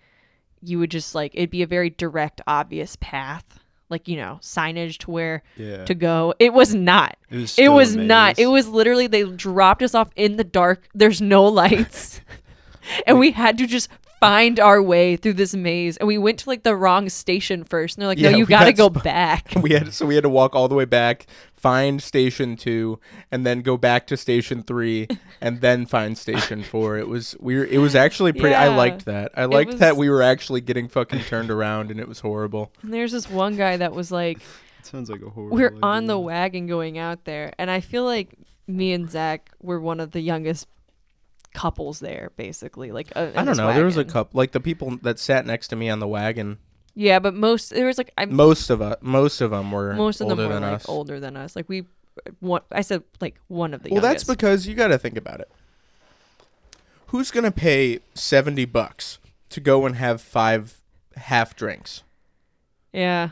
[0.60, 3.60] you would just like it'd be a very direct, obvious path.
[3.94, 5.84] Like, you know, signage to where Yeah.
[5.84, 6.34] to go.
[6.40, 7.16] It was not.
[7.30, 8.40] It was, It was not.
[8.40, 10.88] It was literally they dropped us off in the dark.
[10.92, 12.20] There's no lights.
[13.06, 13.88] and we had to just
[14.24, 15.96] find our way through this maze.
[15.98, 17.96] And we went to like the wrong station first.
[17.96, 19.52] And they're like, Yeah, no, you we got to got go sp- back.
[19.60, 22.98] we had so we had to walk all the way back, find station two,
[23.30, 25.08] and then go back to station three,
[25.40, 26.96] and then find station four.
[26.98, 27.56] It was we.
[27.56, 28.54] Were, it was actually pretty.
[28.54, 28.76] I Yeah.
[28.76, 29.32] liked that.
[29.36, 32.72] I liked that we were actually getting fucking turned around, and it was horrible.
[32.82, 34.38] And there's this one guy that was like,
[34.78, 35.56] It sounds like a horrible.
[35.56, 36.26] we're on the idea.
[36.26, 37.52] wagon going out there.
[37.58, 38.30] And I feel like
[38.66, 40.66] me and Zach were one of the youngest
[41.54, 42.92] couples there, basically.
[42.92, 43.72] Like, uh, I don't this know.
[43.72, 46.58] There was a couple, like the people that sat next to me on the wagon.
[46.94, 50.20] Yeah, but most, there was like, I'm, Most of us, most of them were most
[50.20, 50.88] of them older were than like us.
[50.88, 51.56] older than us.
[51.56, 51.86] Like we,
[52.40, 53.90] one, I said like one of the.
[53.90, 55.50] well, that's because you got to think about it.
[57.08, 59.18] Who's gonna pay seventy bucks
[59.50, 60.80] to go and have five
[61.16, 62.02] half drinks?
[62.92, 63.30] yeah.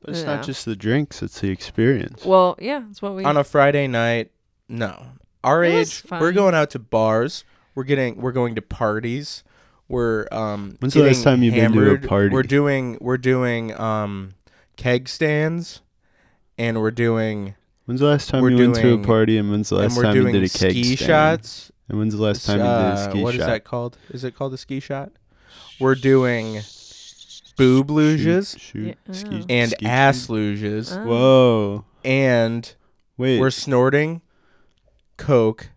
[0.00, 0.36] But it's Yeah.
[0.36, 2.24] not just the drinks; it's the experience.
[2.24, 3.24] Well, yeah, that's what we.
[3.24, 4.30] on a Friday night.
[4.68, 5.06] No,
[5.44, 7.44] our It was age, we're going out to bars.
[7.74, 9.44] We're getting, we're going to parties.
[9.88, 10.76] We're um.
[10.80, 12.34] When's the last time you've been to a party?
[12.34, 14.34] We're doing, we're doing um,
[14.76, 15.80] keg stands,
[16.58, 17.54] and we're doing,
[17.86, 20.14] When's the last time we're you went to a party, and when's the last time
[20.16, 20.98] you did a keg ski stand?
[20.98, 21.72] shots.
[21.88, 23.46] And when's the last time you did Uh, a ski what is shot?
[23.46, 23.98] What is that called?
[24.10, 25.12] Is it called a ski shot?
[25.80, 26.60] We're doing
[27.56, 30.32] boob luges Shoot, shoot, Yeah, ski, and ski ass shoot.
[30.32, 31.04] luges, Oh.
[31.06, 31.84] Whoa!
[32.04, 32.74] and
[33.16, 34.20] Wait, we're snorting
[35.18, 35.68] coke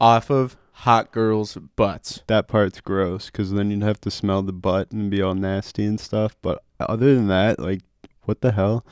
[0.00, 2.22] off of hot girls' butts.
[2.26, 5.84] that part's gross because then you'd have to smell the butt and be all nasty
[5.84, 6.36] and stuff.
[6.42, 7.82] But other than that, like,
[8.22, 8.84] what the hell?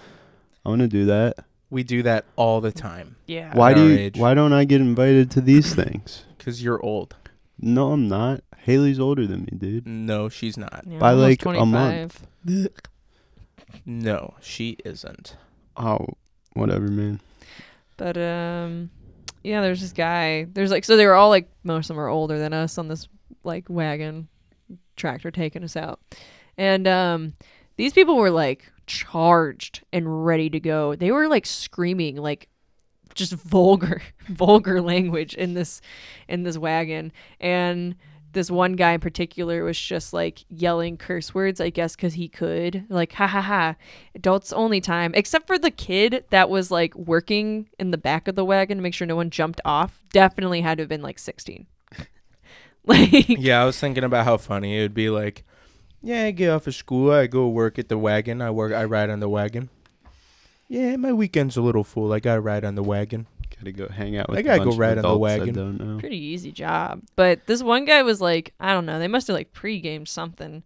[0.65, 1.37] I want to do that.
[1.71, 3.55] We do that all the time Yeah.
[3.57, 4.17] Why do you, age.
[4.19, 6.25] Why don't I get invited to these things?
[6.39, 7.17] because you're old.
[7.59, 8.43] No, I'm not.
[8.59, 9.87] Haley's older than me, dude.
[9.87, 10.85] No, she's not.
[10.87, 11.73] Yeah, By, almost like, a 25.
[11.73, 12.27] month.
[13.87, 15.37] No, she isn't.
[15.77, 16.07] Oh,
[16.55, 17.21] whatever, man.
[17.97, 18.91] But um,
[19.45, 20.45] yeah, there's this guy.
[20.45, 22.89] There's like so they were all like most of them are older than us on
[22.89, 23.07] this
[23.45, 24.29] like wagon
[24.97, 26.01] tractor taking us out.
[26.57, 27.35] And um
[27.77, 30.95] these people were like charged and ready to go.
[30.97, 32.49] They were like screaming like
[33.15, 35.83] just vulgar vulgar language in this
[36.27, 37.95] in this wagon and
[38.35, 42.29] this one guy in particular was just like yelling curse words i guess because he
[42.29, 43.75] could like ha ha ha
[44.15, 48.35] adults only time except for the kid that was like working in the back of
[48.35, 51.19] the wagon to make sure no one jumped off definitely had to have been like
[51.19, 51.67] 16
[52.87, 55.11] like Yeah, I was thinking about how funny it would be.
[55.11, 55.45] Like,
[56.03, 58.43] yeah, I get off of school, I go work at the wagon.
[58.43, 59.71] I work, I ride on the wagon.
[60.69, 62.13] Yeah, my weekend's a little full.
[62.13, 63.27] I gotta ride on the wagon.
[63.65, 64.37] Gotta go hang out with.
[64.37, 65.55] I a gotta go bunch of ride on the adults I wagon.
[65.55, 65.99] don't know.
[65.99, 67.03] pretty easy job.
[67.17, 70.63] But this one guy was like, I don't know, they must have like pre-gamed something.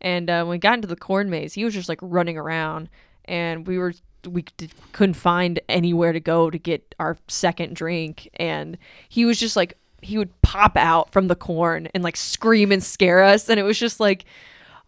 [0.00, 2.88] And uh, when we got into the corn maze, he was just like running around,
[3.24, 3.94] and we were
[4.28, 9.38] we d- couldn't find anywhere to go to get our second drink, and he was
[9.38, 13.48] just like he would pop out from the corn and like scream and scare us,
[13.48, 14.24] and it was just like,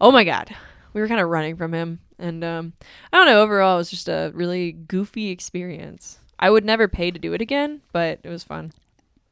[0.00, 0.54] oh my god,
[0.92, 2.72] we were kind of running from him, and um,
[3.12, 3.40] I don't know.
[3.40, 6.18] Overall, it was just a really goofy experience.
[6.44, 8.72] I would never pay to do it again, but it was fun.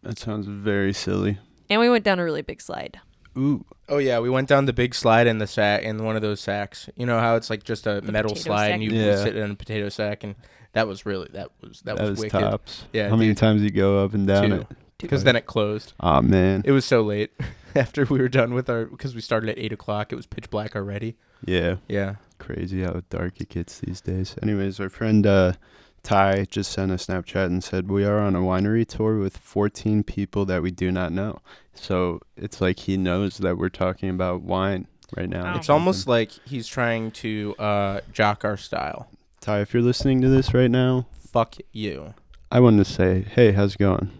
[0.03, 1.39] That sounds very silly.
[1.69, 3.01] And we went down a really big slide.
[3.37, 6.23] Ooh, Oh yeah, we went down the big slide in the sack in one of
[6.23, 6.89] those sacks.
[6.97, 8.75] You know how it's like just a The metal potato slide sack.
[8.75, 9.17] and you Yeah.
[9.23, 10.35] sit in a potato sack and
[10.73, 12.41] that was really that was that, that, was, was wicked.
[12.41, 12.85] tops.
[12.95, 13.37] Yeah, How many dude.
[13.39, 14.55] times you go up and down Two.
[14.57, 14.67] it?
[14.99, 15.93] Because then it closed.
[16.01, 16.63] Oh man.
[16.65, 17.33] It was so late
[17.75, 20.13] after we were done with our because we started at eight o'clock.
[20.13, 21.17] It was pitch black already.
[21.45, 21.77] yeah.
[21.89, 22.15] Yeah.
[22.39, 24.35] Crazy how dark it gets these days.
[24.43, 25.53] Anyways, our friend uh,
[26.03, 30.03] Ty just sent a Snapchat and said we are on a winery tour with 14
[30.03, 31.41] people that we do not know.
[31.75, 35.57] So it's like he knows that we're talking about wine right now.
[35.57, 39.09] It's almost like he's trying to uh, jock our style.
[39.41, 42.13] Ty, if you're listening to this right now, Fuck you.
[42.51, 44.11] I wanted to say, hey, how's it going?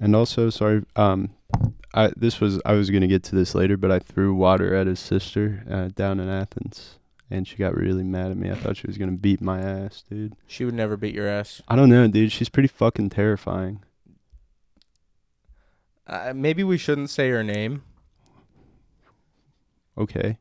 [0.00, 1.30] And also, sorry, um,
[1.94, 4.88] I this was I was gonna get to this later, but I threw water at
[4.88, 6.98] his sister uh, down in Athens,
[7.30, 8.50] and she got really mad at me.
[8.50, 10.34] I thought she was gonna beat my ass, dude.
[10.46, 11.62] She would never beat your ass.
[11.68, 12.32] I don't know, dude.
[12.32, 13.82] She's pretty fucking terrifying.
[16.06, 17.82] Uh, maybe we shouldn't say her name,
[19.96, 20.38] Okay.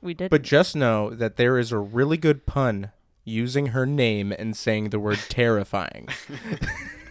[0.00, 0.30] We did.
[0.30, 2.92] but just know that there is a really good pun
[3.24, 6.08] using her name and saying the word terrifying.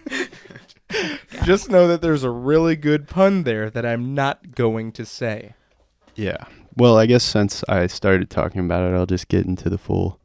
[1.43, 5.53] just know that there's a really good pun there that I'm not going to say.
[6.15, 6.45] Yeah.
[6.75, 10.19] Well, I guess since I started talking about it, I'll just get into the full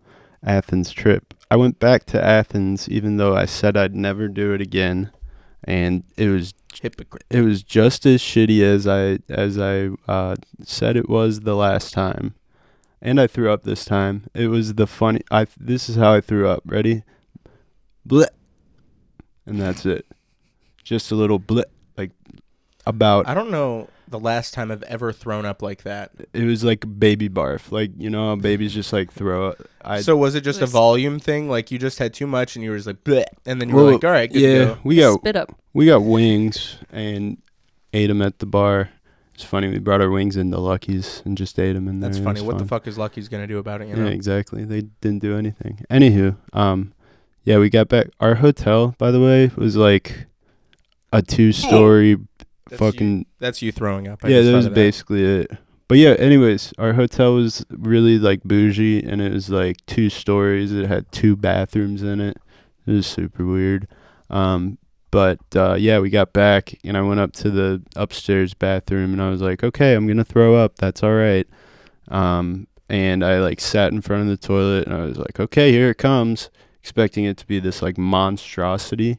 [0.44, 1.35] Athens trip.
[1.50, 5.11] I went back to Athens even though I said I'd never do it again,
[5.64, 7.24] and it was Hypocrite.
[7.30, 11.92] it was just as shitty as I as I uh, said it was the last
[11.92, 12.35] time,
[13.00, 14.24] and I threw up this time.
[14.35, 15.22] It was the funny.
[15.30, 16.62] I this is how I threw up.
[16.64, 17.02] Ready?
[18.04, 18.35] Blip.
[19.46, 20.06] And that's it.
[20.85, 22.11] Just a little blip like
[22.85, 23.28] about.
[23.28, 26.12] I don't know the last time I've ever thrown up like that.
[26.32, 27.72] It was like baby barf.
[27.72, 29.62] Like you know babies just like throw up.
[29.82, 31.48] I so was it just a Was- volume thing?
[31.48, 33.74] Like you just had too much and you were just like, Bleh, and then you
[33.74, 34.78] were Well, like, all right, good yeah, to go.
[34.84, 35.54] we got spit up.
[35.74, 37.38] we got wings and
[37.92, 38.90] ate them at the bar.
[39.34, 42.02] It's funny we brought our wings into Lucky's and just ate them And.
[42.02, 42.40] That's funny.
[42.40, 43.88] was What the fuck is Lucky's gonna do about it?
[43.88, 44.04] You know?
[44.06, 44.64] Yeah, exactly.
[44.64, 45.84] They didn't do anything.
[45.90, 46.92] Anywho, um,
[47.44, 48.06] yeah, we got back.
[48.18, 50.26] Our hotel, by the way, was like
[51.12, 52.16] a two-story
[52.68, 53.18] That's fucking.
[53.18, 54.24] You, that's you throwing up.
[54.24, 55.50] I yeah, that was basically it.
[55.88, 60.72] But yeah, anyways, our hotel was really like bougie, and it was like two stories.
[60.72, 62.38] It had two bathrooms in it.
[62.87, 63.87] It was super weird.
[64.29, 64.79] Um,
[65.12, 69.22] but uh, yeah, we got back, and I went up to the upstairs bathroom, and
[69.22, 70.76] I was like, okay, I'm gonna throw up.
[70.76, 71.46] That's all right.
[72.09, 75.70] Um, and I like sat in front of the toilet, and I was like, okay,
[75.70, 76.50] here it comes,
[76.81, 79.18] expecting it to be this like monstrosity,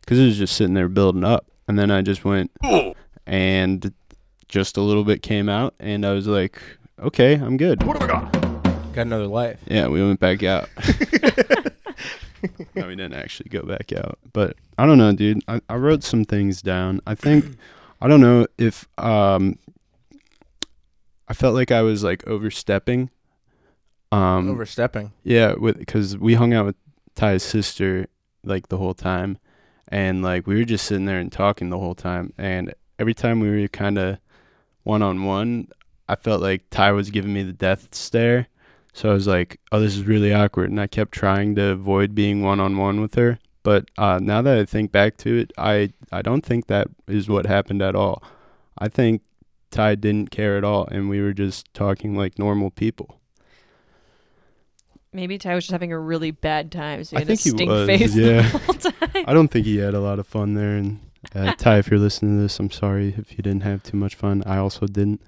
[0.00, 2.50] because it was just sitting there building up, and then I just went,
[3.26, 3.92] and
[4.48, 6.60] just a little bit came out, and I was like,
[7.00, 7.82] okay, I'm good.
[7.84, 8.32] What do I got?
[8.92, 9.60] Got another life.
[9.66, 10.68] Yeah, we went back out.
[12.74, 14.18] no, we didn't actually go back out.
[14.32, 15.42] But I don't know, dude.
[15.48, 17.00] I, I wrote some things down.
[17.06, 17.56] I think
[18.00, 19.58] I don't know if um
[21.28, 23.10] I felt like I was like overstepping.
[24.12, 25.12] Um Overstepping.
[25.24, 26.76] yeah, with because we hung out with
[27.14, 28.06] Ty's sister
[28.44, 29.38] like the whole time,
[29.88, 33.40] and like we were just sitting there and talking the whole time, and every time
[33.40, 34.18] we were kind of
[34.82, 35.68] one on one,
[36.08, 38.48] I felt like Ty was giving me the death stare.
[38.92, 42.14] So I was like, "Oh, this is really awkward," and I kept trying to avoid
[42.14, 43.38] being one on one with her.
[43.62, 47.28] But uh, now that I think back to it, I I don't think that is
[47.28, 48.22] what happened at all.
[48.78, 49.22] I think
[49.70, 53.20] Ty didn't care at all, and we were just talking like normal people.
[55.12, 57.42] Maybe Ty was just having a really bad time, so he I had think a
[57.42, 58.42] he stink was, face yeah.
[58.42, 58.74] the whole
[59.12, 59.24] time.
[59.26, 61.00] I don't think he had a lot of fun there, and
[61.34, 64.14] Uh, Ty, if you're listening to this, I'm sorry if you didn't have too much
[64.14, 64.42] fun.
[64.46, 65.20] I also didn't.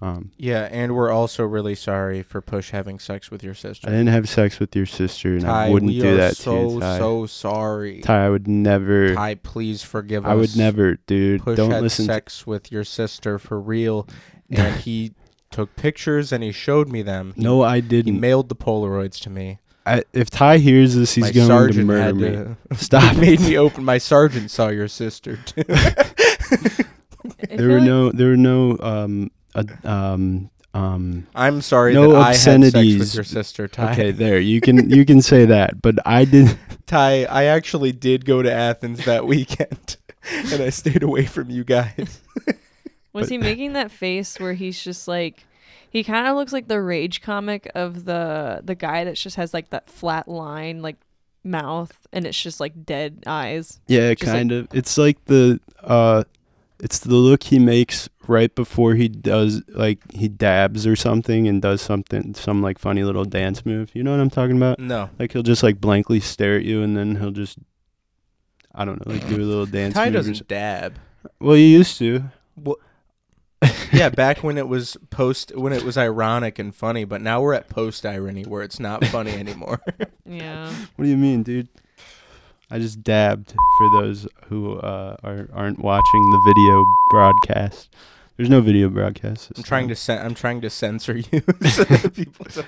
[0.00, 3.86] Um, Yeah, and we're also really sorry for Push having sex with your sister.
[3.88, 6.36] I didn't have sex with your sister, and Ty, I wouldn't we do are that
[6.36, 6.98] so to you, Ty.
[6.98, 8.00] so sorry.
[8.00, 9.14] Ty, I would never.
[9.14, 10.30] Ty, please forgive us.
[10.30, 11.42] I would never, dude.
[11.42, 12.06] Push Don't had listen.
[12.06, 14.08] To, sex with your sister for real,
[14.50, 15.12] and he
[15.52, 17.34] took pictures and he showed me them.
[17.36, 18.14] No, I didn't.
[18.14, 19.58] He mailed the Polaroids to me.
[19.84, 22.30] I, if Ty hears this, he's my going to murder me.
[22.30, 22.56] to.
[22.76, 23.14] Stop.
[23.14, 23.84] He made me open.
[23.84, 25.62] My sergeant saw your sister too.
[27.48, 28.10] There were no.
[28.10, 28.76] There were no.
[28.80, 29.30] Um.
[29.54, 30.50] Uh, um.
[30.74, 31.26] Um.
[31.34, 33.14] I'm sorry No that I had sex with obscenities.
[33.14, 33.92] your sister, Ty.
[33.92, 36.56] Okay, there you can you can say that, but I did.
[36.86, 39.96] Ty, I actually did go to Athens that weekend,
[40.52, 42.20] and I stayed away from you guys.
[43.12, 45.44] Was But- he making that face where he's just like
[45.90, 49.52] he kind of looks like the rage comic of the the guy that just has
[49.52, 50.96] like that flat line like
[51.44, 53.80] mouth and it's just like dead eyes.
[53.88, 54.68] Yeah, Just like- kind of.
[54.72, 56.24] It's like the uh,
[56.80, 61.60] it's the look he makes right before he does like he dabs or something and
[61.60, 63.90] does something some like funny little dance move.
[63.94, 64.78] You know what I'm talking about?
[64.78, 67.58] No, Like he'll just like blankly stare at you and then he'll just
[68.74, 70.14] I don't know, like do a little dance Ty move.
[70.14, 70.98] or doesn't dab.
[71.40, 72.24] Well, you used to.
[73.92, 77.52] Yeah, back when it was post, when it was ironic and funny, but now we're
[77.54, 79.80] at post irony where it's not funny anymore.
[80.24, 80.72] Yeah.
[80.96, 81.68] What do you mean, dude?
[82.70, 87.94] I just dabbed for those who uh, are aren't watching the video broadcast.
[88.38, 89.52] There's no video broadcast.
[89.56, 91.42] I'm trying to cen- I'm trying to censor you.
[91.68, 92.66] so people don't-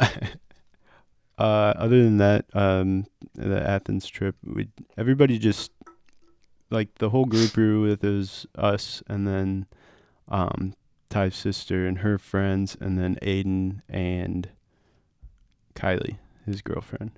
[0.00, 5.72] uh, other than that, um, the Athens trip, we everybody just
[6.70, 9.66] like the whole group we were with is us, and then
[10.28, 10.74] um,
[11.08, 14.48] Ty's sister and her friends, and then Aiden and
[15.74, 17.12] Kylie, his girlfriend.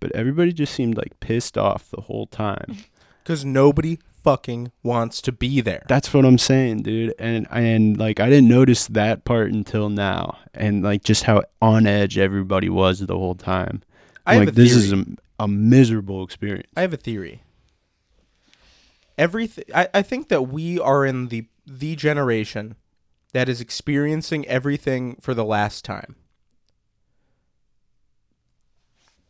[0.00, 2.78] But everybody just seemed like pissed off the whole time.
[3.24, 5.84] Cause nobody fucking wants to be there.
[5.88, 7.14] That's what I'm saying, dude.
[7.18, 11.86] And and like I didn't notice that part until now, and like just how on
[11.86, 13.82] edge everybody was the whole time.
[14.26, 15.04] I like this is a,
[15.38, 16.68] a miserable experience.
[16.76, 17.42] I have a theory.
[19.18, 22.74] Everything I, I think that we are in the the generation
[23.32, 26.16] that is experiencing everything for the last time.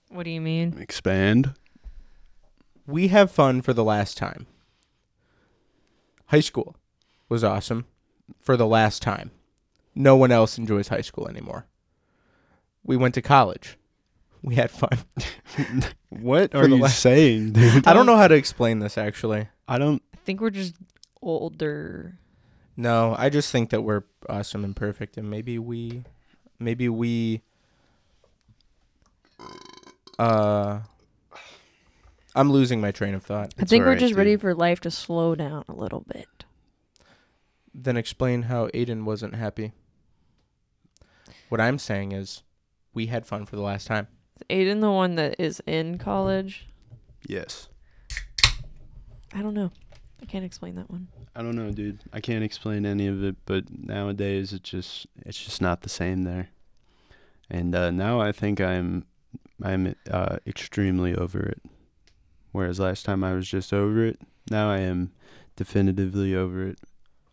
[0.09, 0.79] What do you mean?
[0.81, 1.55] Expand.
[2.87, 4.47] We have fun for the last time.
[6.27, 6.77] High school
[7.29, 7.85] was awesome
[8.41, 9.31] for the last time.
[9.95, 11.67] No one else enjoys high school anymore.
[12.83, 13.77] We went to college.
[14.43, 14.99] We had fun.
[16.09, 17.87] What are the you la- saying, dude?
[17.87, 19.47] I don't know how to explain this actually.
[19.69, 20.03] I don't.
[20.13, 20.75] I think we're just
[21.23, 22.19] older.
[22.81, 26.03] No, I just think that we're awesome and perfect, and maybe we,
[26.59, 27.43] maybe we,
[30.19, 30.81] uh,
[32.35, 33.53] I'm losing my train of thought.
[33.59, 34.41] I It's think we're alright, just ready dude.
[34.41, 36.47] for life to slow down a little bit.
[37.75, 39.73] Then explain how Aiden wasn't happy.
[41.51, 42.43] What I'm saying is,
[42.95, 44.09] we had fun for the last time.
[44.37, 46.67] Is Aiden the one that is in college?
[47.29, 47.69] Yes.
[49.35, 49.71] I don't know.
[50.23, 51.09] I can't explain that one.
[51.35, 52.01] I don't know, dude.
[52.13, 56.23] I can't explain any of it, but nowadays it just it's just not the same
[56.23, 56.49] there.
[57.49, 59.07] And uh, now I think I'm
[59.63, 61.63] I'm uh, extremely over it.
[62.53, 64.21] Whereas last time I was just over it,
[64.51, 65.13] now I am
[65.57, 66.79] definitively over it.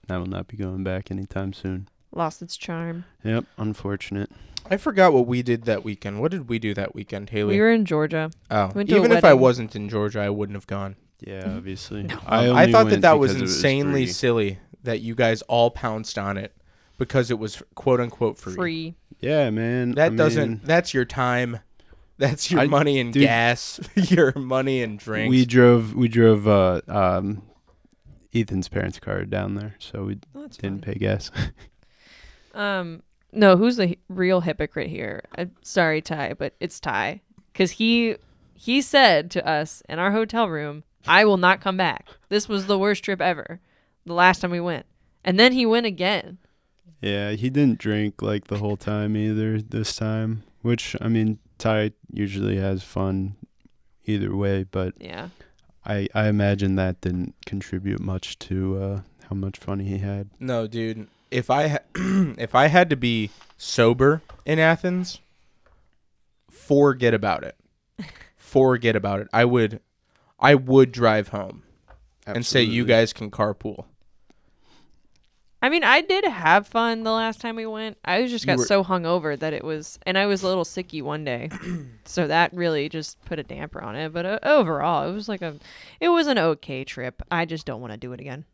[0.09, 1.89] I will not be going back anytime soon.
[2.13, 3.05] Lost its charm.
[3.23, 4.31] Yep, unfortunate.
[4.69, 6.19] I forgot what we did that weekend.
[6.21, 7.55] What did we do that weekend, Haley?
[7.55, 8.31] We were in Georgia.
[8.51, 9.41] oh, went to a even if I wedding.
[9.41, 10.95] wasn't in Georgia, I wouldn't have gone.
[11.19, 11.57] Yeah, Mhm.
[11.57, 12.03] obviously.
[12.03, 12.19] No.
[12.25, 14.11] I, only thought that that was insanely free.
[14.13, 16.53] silly that you guys all pounced on it
[16.97, 18.53] because it was quote unquote free.
[18.53, 18.95] Free.
[19.19, 19.93] Yeah, man.
[19.93, 20.49] That I doesn't.
[20.49, 21.59] mean, That's your time.
[22.19, 23.79] That's your I- money and dude- gas.
[23.95, 25.29] your money and drinks.
[25.29, 27.41] we drove we drove uh um
[28.33, 30.93] Ethan's parents' car down there, so we that's didn't fun.
[30.93, 31.31] pay gas.
[32.53, 35.23] Um, no, who's the real hypocrite here?
[35.37, 37.21] Uh, sorry, Ty, but it's Ty,
[37.53, 38.15] because he
[38.55, 42.07] he said to us in our hotel room, "I will not come back.
[42.29, 43.59] This was the worst trip ever.
[44.05, 44.85] The last time we went,
[45.23, 46.37] and then he went again.
[47.01, 51.91] Yeah, he didn't drink like the whole time either this time, which I mean, Ty
[52.11, 53.35] usually has fun
[54.05, 55.29] either way, but Yeah,
[55.85, 60.29] I I imagine that didn't contribute much to uh how much fun he had.
[60.39, 61.07] no, dude.
[61.29, 61.79] If I ha-
[62.37, 65.19] if I had to be sober in Athens,
[66.49, 67.55] forget about it.
[68.37, 69.27] forget about it.
[69.33, 69.81] I would,
[70.39, 71.63] I would drive home
[72.25, 73.85] and say you guys can carpool.
[75.59, 77.97] I mean, I did have fun the last time we went.
[78.05, 81.01] I just got were- so hungover that it was, and I was a little sicky
[81.01, 81.49] one day,
[82.05, 84.13] so that really just put a damper on it.
[84.13, 85.55] But uh, overall, it was like a,
[85.99, 87.23] it was an okay trip.
[87.31, 88.45] I just don't want to do it again.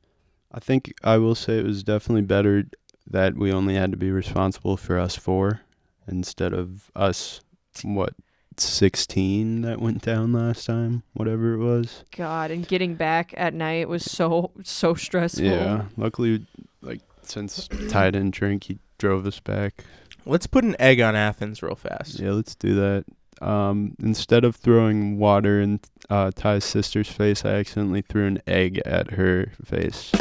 [0.52, 2.66] I think I will say it was definitely better
[3.06, 5.62] that we only had to be responsible for us four
[6.08, 7.42] instead of us,
[7.84, 8.14] what,
[8.60, 12.04] 16 that went down last time, whatever it was.
[12.16, 15.44] God, and getting back at night was so so stressful.
[15.46, 15.86] Yeah.
[15.98, 16.46] Luckily,
[16.82, 19.84] like, since Ty didn't drink, he drove us back.
[20.26, 22.20] Let's put an egg on Athens real fast.
[22.20, 23.06] Yeah, let's do that.
[23.46, 28.82] Um, instead of throwing water in uh, Ty's sister's face, I accidentally threw an egg
[28.86, 30.12] at her face.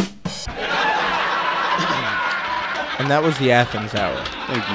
[2.99, 4.24] And that was the Athens hour.
[4.47, 4.68] Thank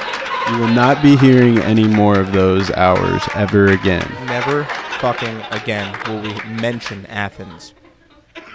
[0.00, 0.05] you.
[0.48, 4.08] You will not be hearing any more of those hours ever again.
[4.26, 4.62] Never
[5.00, 7.74] fucking again will we mention Athens.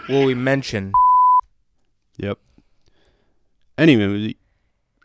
[0.08, 0.94] Will we mention
[2.18, 2.38] Yep.
[3.78, 4.36] Anyway,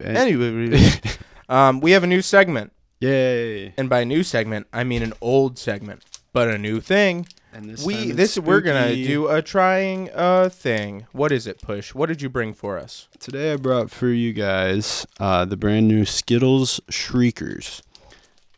[0.01, 0.81] anyway?
[1.49, 3.75] um, we have a new segment, yay!
[3.77, 7.27] and by new segment I mean an old segment, but a new thing.
[7.57, 11.07] And this we this we're gonna do a trying uh thing.
[11.13, 11.95] What is it, Push?
[11.95, 13.09] What did you bring for us?
[13.19, 17.83] Today I brought for you guys uh, the brand new Skittles Shriekers.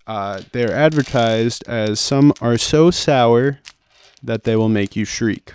[0.04, 3.60] Uh, they're advertised as some are so sour
[4.20, 5.52] that they will make you shriek.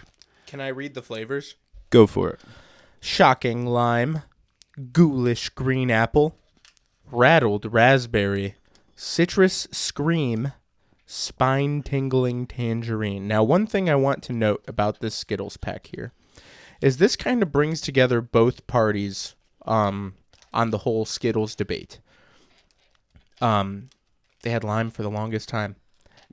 [0.47, 1.55] Can I read the flavors?
[1.89, 2.39] Go for it.
[3.01, 4.21] Shocking lime,
[4.93, 6.37] ghoulish green apple,
[7.11, 8.55] rattled raspberry,
[8.95, 10.53] citrus scream,
[11.05, 13.27] spine tingling tangerine.
[13.27, 16.13] Now, one thing I want to note about this Skittles pack here
[16.81, 19.35] is this kind of brings together both parties
[19.65, 20.15] um,
[20.53, 21.99] on the whole Skittles debate.
[23.41, 23.89] Um,
[24.41, 25.75] they had lime for the longest time,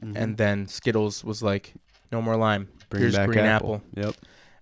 [0.00, 1.74] and then Skittles was like,
[2.10, 2.68] "No more lime.
[2.88, 3.76] Bring Here's back green apple.
[3.76, 4.14] apple." Yep.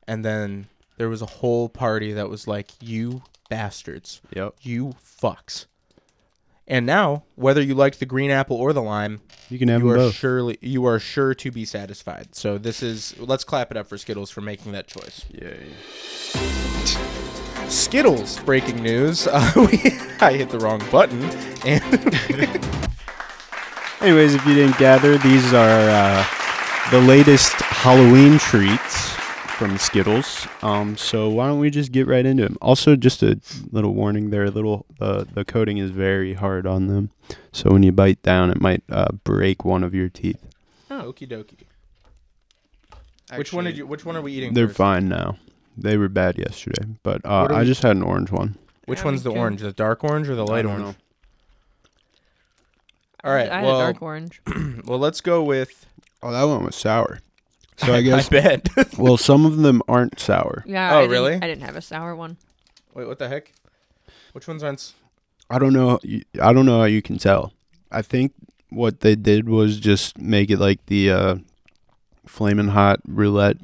[0.06, 4.54] And then there was a whole party that was like, "You bastards." Yep.
[4.62, 5.66] you fucks.
[6.70, 9.88] And now, whether you like the green apple or the lime, You can have you
[9.88, 10.14] are both.
[10.14, 12.34] surely you are sure to be satisfied.
[12.34, 15.24] So this is let's clap it up for Skittles for making that choice.
[15.30, 15.66] Yay.
[17.68, 19.26] Skittles breaking news.
[19.38, 19.78] Uh, we,
[20.20, 21.22] I hit the wrong button,
[21.64, 21.82] and
[24.02, 26.24] Anyways, if you didn't gather, these are uh,
[26.90, 29.16] the latest Halloween treats
[29.58, 30.46] from Skittles.
[30.62, 32.56] Um, so why don't we just get right into them?
[32.62, 33.38] Also, just a
[33.72, 37.10] little warning: they're a little uh, the coating is very hard on them,
[37.52, 40.38] so when you bite down, it might uh, break one of your teeth.
[40.90, 41.64] oh, okie dokie.
[43.36, 43.86] Which one did you?
[43.86, 44.54] Which one are we eating?
[44.54, 44.78] They're first?
[44.78, 45.36] fine now.
[45.76, 48.56] They were bad yesterday, but uh, I just had an orange one.
[48.86, 49.38] Which Yeah, one's the too.
[49.38, 49.60] orange?
[49.60, 50.96] The dark orange or the light I don't orange?
[50.96, 51.02] know.
[53.24, 53.50] All right.
[53.50, 54.40] I had well, a dark orange.
[54.86, 55.86] well, let's go with.
[56.22, 57.20] Oh, that one was sour.
[57.78, 58.26] So I guess.
[58.26, 58.68] I bet.
[58.98, 60.62] well, some of them aren't sour.
[60.66, 60.92] Yeah.
[60.94, 61.34] Oh, I didn't- really?
[61.34, 62.36] I didn't have a sour one.
[62.94, 63.52] Wait, what the heck?
[64.32, 64.76] Which one's on?
[65.50, 65.98] I don't know.
[66.42, 67.52] I don't know how you can tell.
[67.90, 68.32] I think
[68.70, 71.34] what they did was just make it like the uh,
[72.26, 73.56] flaming hot roulette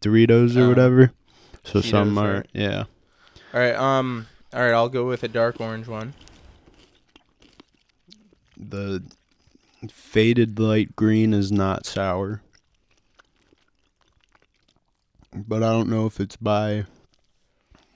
[0.00, 0.68] Doritos or Oh.
[0.68, 1.12] whatever.
[1.64, 2.48] So some are right.
[2.54, 2.84] yeah.
[3.52, 3.74] All right.
[3.74, 4.26] Um.
[4.54, 4.72] All right.
[4.72, 6.14] I'll go with a dark orange one.
[8.56, 9.02] The
[9.90, 12.40] faded light green is not sour.
[15.36, 16.84] But I don't know if it's by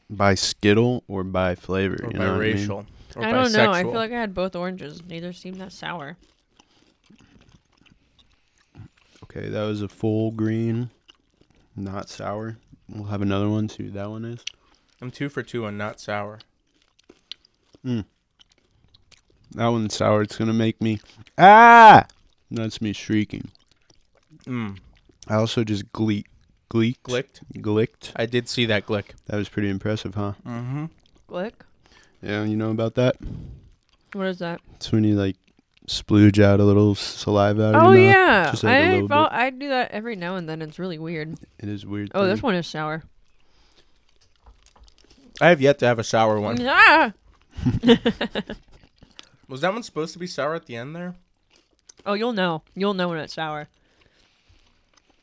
[0.09, 1.97] by Skittle or by flavor.
[2.03, 2.71] or you know what I mean?
[2.71, 2.85] Or
[3.25, 3.71] I don't know.
[3.73, 5.03] I feel like I had both oranges.
[5.05, 6.17] Neither seemed that sour.
[9.25, 10.91] Okay, that was a full green,
[11.77, 12.59] not sour.
[12.89, 13.69] We'll have another one.
[13.69, 14.45] See what that one is.
[15.01, 16.41] I'm two for two on not sour.
[17.85, 18.05] That
[19.55, 20.23] one's sour.
[20.23, 21.01] It's gonna make me
[21.39, 22.07] ah.
[22.51, 23.51] That's me shrieking.
[24.45, 24.79] Mm.
[25.29, 26.27] I also just gleek,
[26.71, 27.41] gleeked, Glicked.
[27.57, 28.13] glicked.
[28.17, 29.11] I did see that glick.
[29.27, 30.33] That was pretty impressive, huh?
[30.47, 30.87] Mm-hmm.
[31.29, 31.53] Glick.
[32.23, 33.17] Yeah, you know about that?
[34.13, 34.61] What is that?
[34.77, 35.37] It's when you like
[35.89, 38.15] splooge out a little saliva out of Oh your mouth.
[38.15, 38.51] yeah.
[38.51, 40.63] Just like a I felt, I do that every now and then.
[40.63, 41.37] It's really weird.
[41.59, 42.11] It is weird.
[42.15, 43.03] Oh, this one is sour.
[45.41, 46.59] I have yet to have a sour one.
[46.67, 47.13] Ah!
[49.49, 51.15] Was that one supposed to be sour at the end there?
[52.07, 52.63] Oh, you'll know.
[52.75, 53.69] You'll know when it's sour.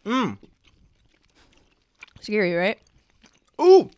[0.05, 0.37] Mm.
[2.21, 2.79] Scary, right?
[3.61, 3.89] Ooh.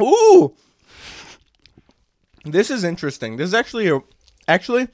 [0.00, 0.54] Ooh.
[2.44, 3.36] This is interesting.
[3.36, 4.00] This is actually a
[4.46, 4.88] actually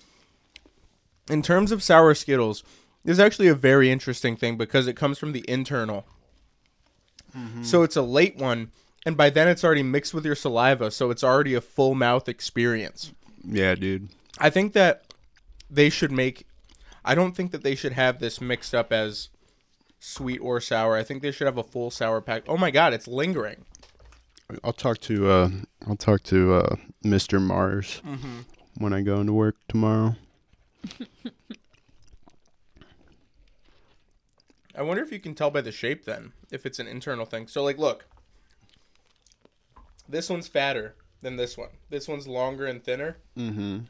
[1.30, 2.62] in terms of sour Skittles,
[3.04, 6.04] this is actually a very interesting thing because it comes from the internal.
[7.36, 7.62] Mm-hmm.
[7.62, 8.70] So it's a late one,
[9.06, 12.28] and by then it's already mixed with your saliva, so it's already a full mouth
[12.28, 13.12] experience.
[13.44, 14.10] Yeah, dude.
[14.38, 15.14] I think that
[15.70, 16.46] they should make.
[17.04, 19.30] I don't think that they should have this mixed up as
[20.04, 20.96] sweet or sour.
[20.96, 22.42] I think they should have a full sour pack.
[22.48, 23.64] Oh my god, it's lingering.
[24.64, 25.48] I'll talk to uh
[25.86, 27.40] I'll talk to uh Mr.
[27.40, 28.40] Mars Mm-hmm.
[28.78, 30.16] when I go into work tomorrow.
[34.74, 37.46] I wonder if you can tell by the shape then, if it's an internal thing.
[37.46, 38.06] So, like, look.
[40.08, 41.68] This one's fatter than this one.
[41.90, 43.18] This one's longer and thinner.
[43.36, 43.80] Mm-hmm.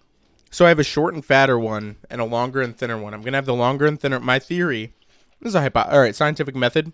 [0.51, 3.15] So I have a short and fatter one and a longer and thinner one.
[3.15, 4.21] I'm gonna have the longer and thinner.
[4.21, 4.93] My theory.
[5.43, 5.81] This is a hypo.
[5.81, 6.93] All right, scientific method.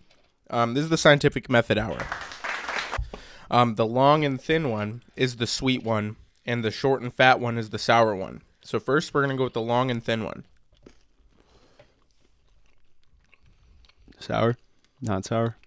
[0.48, 1.98] Um, this is the scientific method hour.
[3.50, 7.40] Um, the long and thin one is the sweet one, and the short and fat
[7.40, 8.40] one is the sour one.
[8.62, 10.46] So first, we're gonna go with the long and thin one.
[14.18, 14.56] Sour?
[15.02, 15.58] Not sour?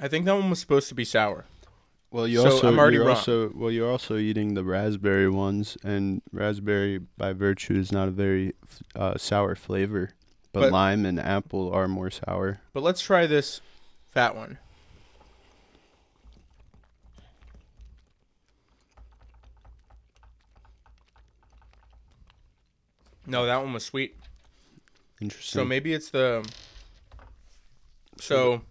[0.00, 1.44] I think that one was supposed to be sour.
[2.10, 3.16] Well, you So, also I'm already you're wrong.
[3.16, 8.10] also well you're also eating the raspberry ones, and raspberry by virtue is not a
[8.10, 8.54] very
[8.96, 10.10] uh, sour flavor,
[10.52, 12.60] but, But- lime and apple are more sour.
[12.72, 13.60] But let's try this
[14.10, 14.58] fat one.
[23.26, 24.16] No, that one was sweet.
[25.20, 25.60] Interesting.
[25.60, 26.48] So maybe it's the.
[28.20, 28.62] So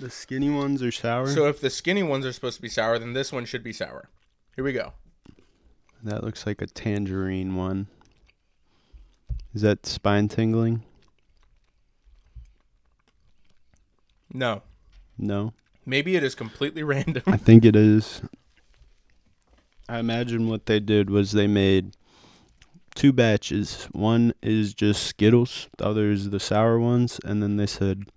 [0.00, 1.26] the skinny ones are sour.
[1.28, 3.72] so if the skinny ones are supposed to be sour, then this one should be
[3.72, 4.08] sour.
[4.56, 4.92] Here we go.
[6.02, 7.86] that looks like a tangerine one.
[9.54, 10.82] Is that spine tingling?
[14.32, 14.62] No,
[15.18, 15.52] No.
[15.84, 17.22] maybe it is completely random.
[17.26, 18.22] I think it is.
[19.88, 21.96] I imagine what they did was they made
[22.94, 23.88] two batches.
[23.90, 28.12] One is just Skittles, the other is the sour ones, and then they said,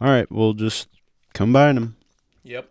[0.00, 0.88] "All right, we'll just
[1.32, 1.96] combine them."
[2.42, 2.68] yep.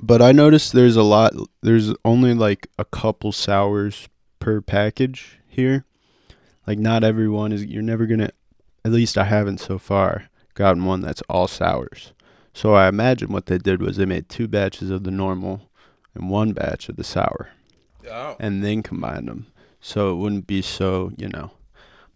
[0.00, 1.34] But I noticed there's a lot.
[1.62, 5.84] There's only like a couple sours per package here.
[6.66, 7.64] Like not everyone is.
[7.66, 8.30] You're never gonna.
[8.84, 12.12] At least I haven't so far gotten one that's all sours.
[12.54, 15.68] So I imagine what they did was they made two batches of the normal
[16.14, 17.50] and one batch of the sour,
[18.10, 18.36] Oh.
[18.38, 19.46] and then combined them.
[19.80, 21.50] So it wouldn't be so you know.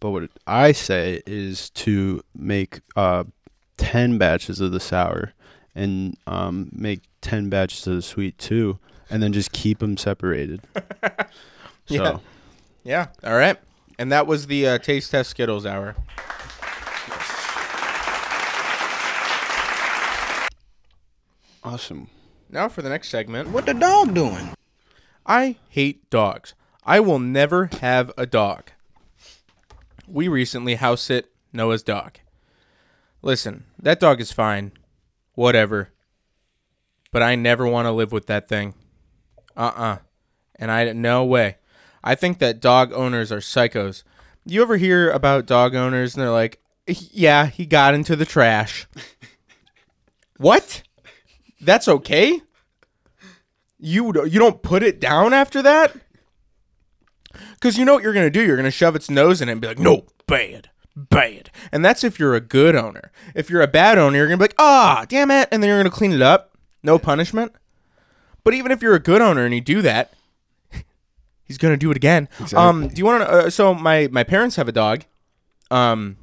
[0.01, 3.25] But what I say is to make uh,
[3.77, 5.33] ten batches of the sour
[5.77, 10.61] and um, make 10 batches of the sweet too and then just keep them separated
[11.87, 12.19] so Yeah.
[12.83, 13.07] Yeah.
[13.25, 13.57] All right.
[13.99, 15.97] And that was the uh, taste test Skittles hour.
[21.65, 22.09] awesome
[22.49, 23.51] Now for the next segment.
[23.51, 24.51] What the dog doing?
[25.27, 26.55] I hate dogs.
[26.85, 28.71] I will never have a dog.
[30.07, 32.19] We recently house sit Noah's dog.
[33.23, 34.71] Listen, that dog is fine.
[35.37, 35.91] Whatever.
[37.13, 38.75] But I never want to live with that thing.
[39.57, 39.99] Uh uh
[40.57, 41.59] And I, no way.
[42.03, 44.03] I think that dog owners are psychos.
[44.45, 48.89] You ever hear about dog owners and they're like, yeah, he got into the trash.
[50.37, 50.83] what?
[51.61, 52.43] That's okay?
[53.79, 55.95] you you don't put it down after that
[57.55, 59.61] because you know what you're gonna do you're gonna shove its nose in it and
[59.61, 61.51] be like no bad bad.
[61.71, 63.13] And that's if you're a good owner.
[63.35, 65.79] If you're a bad owner you're gonna be like ah damn it and then you're
[65.79, 66.57] gonna clean it up.
[66.83, 67.53] No punishment.
[68.43, 70.15] But even if you're a good owner and you do that
[71.45, 72.29] he's gonna do it again.
[72.55, 75.05] Um do you want to uh, so my my parents have a dog.
[75.71, 76.17] Um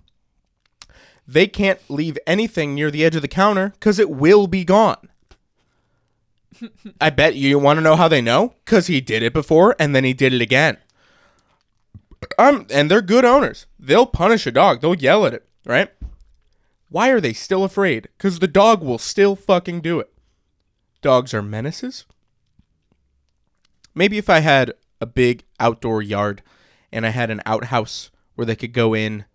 [1.28, 5.10] they can't leave anything near the edge of the counter because it will be gone.
[7.02, 8.56] I bet you want to know how they know?
[8.66, 10.78] Because he did it before and then he did it again.
[12.38, 13.66] Um, and they're good owners.
[13.80, 14.82] They'll punish a dog.
[14.82, 15.90] They'll yell at it, right?
[16.90, 18.10] Why are they still afraid?
[18.18, 20.12] Because the dog will still fucking do it.
[21.02, 22.06] Dogs are menaces.
[23.96, 26.42] Maybe if I had a big outdoor yard
[26.92, 29.26] and I had an outhouse where they could go in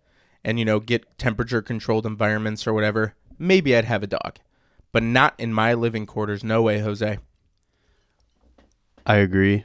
[0.43, 4.39] and, you know, get temperature controlled environments or whatever, maybe I'd have a dog.
[4.91, 6.43] But not in my living quarters.
[6.43, 7.19] No way, Jose.
[9.05, 9.63] i agree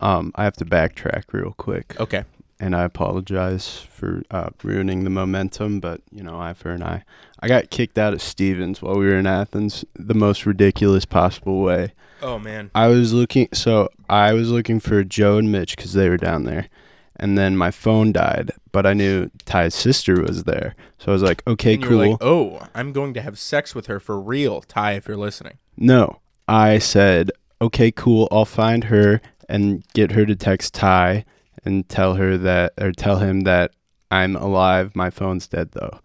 [0.00, 2.24] um, i have to backtrack real quick Okay.
[2.58, 7.04] And i apologize for uh, ruining the momentum but you know eye for an eye
[7.40, 11.60] i got kicked out of stevens while we were in athens the most ridiculous possible
[11.60, 11.92] way
[12.22, 12.70] Oh man.
[12.74, 16.44] I was looking, so I was looking for Joe and Mitch because they were down
[16.44, 16.68] there,
[17.16, 18.52] and then my phone died.
[18.72, 22.66] But I knew Ty's sister was there, so I was like, "Okay, cool." like, oh,
[22.74, 25.58] I'm going to have sex with her for real, Ty, if you're listening.
[25.76, 27.30] no, I said,
[27.60, 28.28] "Okay, cool.
[28.30, 31.26] I'll find her and get her to text Ty
[31.64, 33.72] and tell her that, or tell him that
[34.10, 34.94] I'm alive.
[34.94, 36.00] My phone's dead though."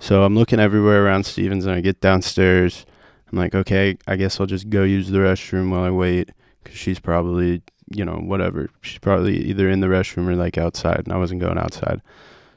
[0.00, 2.84] So I'm looking everywhere around Stevens, and I get downstairs.
[3.32, 6.30] I'm like, okay, I guess I'll just go use the restroom while I wait,
[6.62, 8.68] because she's probably, you know, whatever.
[8.82, 12.00] She's probably either in the restroom or like outside, and I wasn't going outside.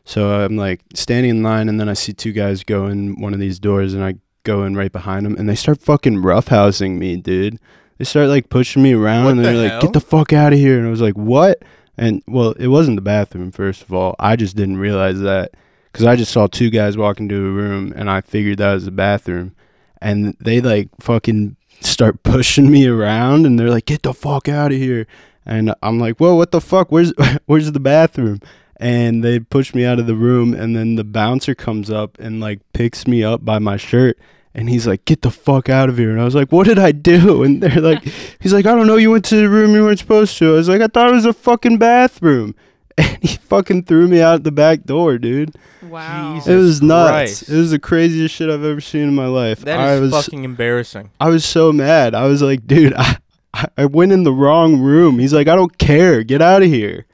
[0.03, 3.33] So I'm like standing in line, and then I see two guys go in one
[3.33, 6.97] of these doors, and I go in right behind them, and they start fucking roughhousing
[6.97, 7.59] me, dude.
[7.97, 9.81] They start like pushing me around, What and they're like, hell?
[9.81, 11.63] "Get the fuck out of here!" And I was like, "What?"
[11.97, 13.51] And well, it wasn't the bathroom.
[13.51, 15.51] First of all, I just didn't realize that
[15.91, 18.85] because I just saw two guys walk into a room, and I figured that was
[18.85, 19.55] the bathroom,
[19.99, 24.71] and they like fucking start pushing me around, and they're like, "Get the fuck out
[24.71, 25.07] of here!"
[25.45, 26.91] And I'm like, "Whoa, what the fuck?
[26.91, 27.13] Where's
[27.45, 28.41] where's the bathroom?"
[28.79, 32.39] And they push me out of the room, and then the bouncer comes up and
[32.39, 34.19] like picks me up by my shirt.
[34.55, 36.79] And he's like, "Get the fuck out of here!" And I was like, "What did
[36.79, 38.03] I do?" And they're like,
[38.39, 38.95] "He's like, I don't know.
[38.95, 41.13] You went to the room you weren't supposed to." I was like, "I thought it
[41.13, 42.55] was a fucking bathroom."
[42.99, 45.53] And he fucking threw me out the back door, dude.
[45.83, 46.33] Wow.
[46.33, 46.47] Jesus.
[46.51, 47.09] it was nuts.
[47.11, 47.49] Christ.
[47.49, 49.59] It was the craziest shit I've ever seen in my life.
[49.59, 51.11] That I is was fucking embarrassing.
[51.19, 52.15] I was so mad.
[52.15, 53.17] I was like, dude, I,
[53.53, 55.19] I- I went in the wrong room.
[55.19, 56.23] He's like, I don't care.
[56.23, 57.05] Get out of here.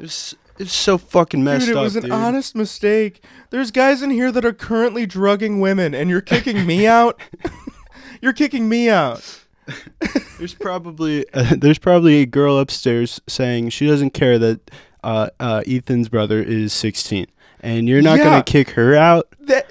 [0.00, 1.82] It was, it was so fucking messed Dude, it up.
[1.84, 2.10] was an dude.
[2.12, 3.22] honest mistake.
[3.50, 7.20] There's guys in here that are currently drugging women, and you're kicking me out.
[8.22, 9.40] you're kicking me out.
[10.38, 14.70] There's probably uh, there's probably a girl upstairs saying she doesn't care that
[15.04, 17.26] uh, uh, Ethan's brother is 16,
[17.60, 18.24] and you're not Yeah.
[18.24, 19.28] gonna kick her out.
[19.40, 19.68] That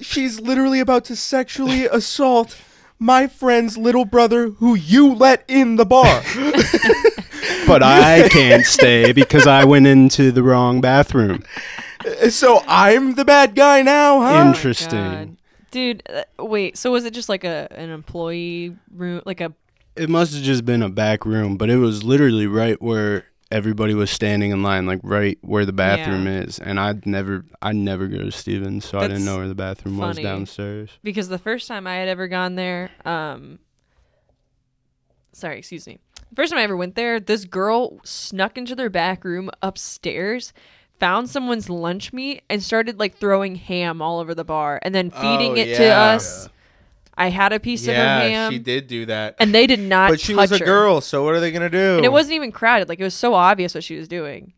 [0.00, 2.56] she's literally about to sexually assault
[2.98, 6.22] my friend's little brother, who you let in the bar.
[7.68, 11.44] But I can't stay because I went into the wrong bathroom.
[12.30, 14.48] so I'm the bad guy now, huh?
[14.48, 14.90] Interesting.
[14.90, 15.36] God.
[15.70, 16.78] Dude, uh, wait.
[16.78, 19.52] So was it just like a an employee room, like a?
[19.96, 23.94] It must have just been a back room, but it was literally right where everybody
[23.94, 26.58] was standing in line, like right where the bathroom is.
[26.58, 29.54] And I'd never, I'd never go to Stevens, so I didn't That's know where the
[29.54, 30.22] bathroom was funny.
[30.22, 30.90] downstairs.
[31.02, 33.58] Because the first time I had ever gone there, um,
[35.32, 35.98] sorry, excuse me.
[36.30, 40.52] The first time I ever went there, this girl snuck into their back room upstairs,
[41.00, 45.10] found someone's lunch meat, and started like throwing ham all over the bar, and then
[45.10, 46.02] feeding Oh, it to yeah.
[46.14, 46.48] us.
[47.16, 49.34] I had a piece of her yeah, ham, she did do that.
[49.40, 50.10] and they did not.
[50.10, 50.64] but she was a her.
[50.64, 51.96] girl, so what are they gonna do?
[51.96, 52.88] and it wasn't even crowded.
[52.88, 54.52] Like it was so obvious what she was doing,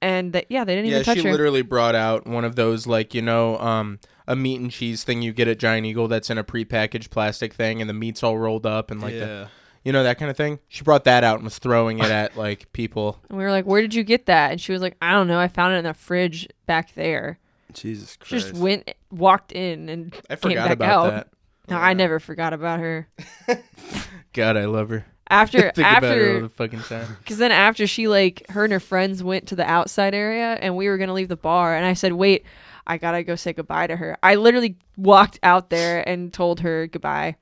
[0.00, 1.30] and that yeah, they didn't Yeah, even touch she her.
[1.32, 5.20] literally brought out one of those like you know um a meat and cheese thing
[5.22, 8.38] you get at Giant Eagle that's in a prepackaged plastic thing and the meat's all
[8.38, 9.48] rolled up and like the,
[9.86, 10.58] you know that kind of thing.
[10.66, 13.20] She brought that out and was throwing it at like people.
[13.28, 15.28] and we were like, "Where did you get that?" And she was like, "I don't
[15.28, 15.38] know.
[15.38, 17.38] I found it in the fridge back there."
[17.72, 18.28] Jesus Christ!
[18.28, 21.10] She just went, walked in, and I came forgot back about out.
[21.12, 21.28] that.
[21.68, 23.08] No, I never forgot about her.
[24.32, 25.06] God, I love her.
[25.28, 27.16] After Think about her all after the fucking time.
[27.20, 30.76] because then after she like her and her friends went to the outside area and
[30.76, 32.44] we were gonna leave the bar and I said wait
[32.86, 34.16] I gotta go say goodbye to her.
[34.22, 37.36] I literally walked out there and told her goodbye.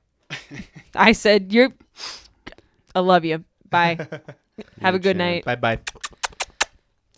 [0.95, 1.71] I said you're
[2.95, 3.43] I love you.
[3.69, 3.97] Bye.
[4.81, 5.43] Have a good night.
[5.45, 5.79] Bye bye.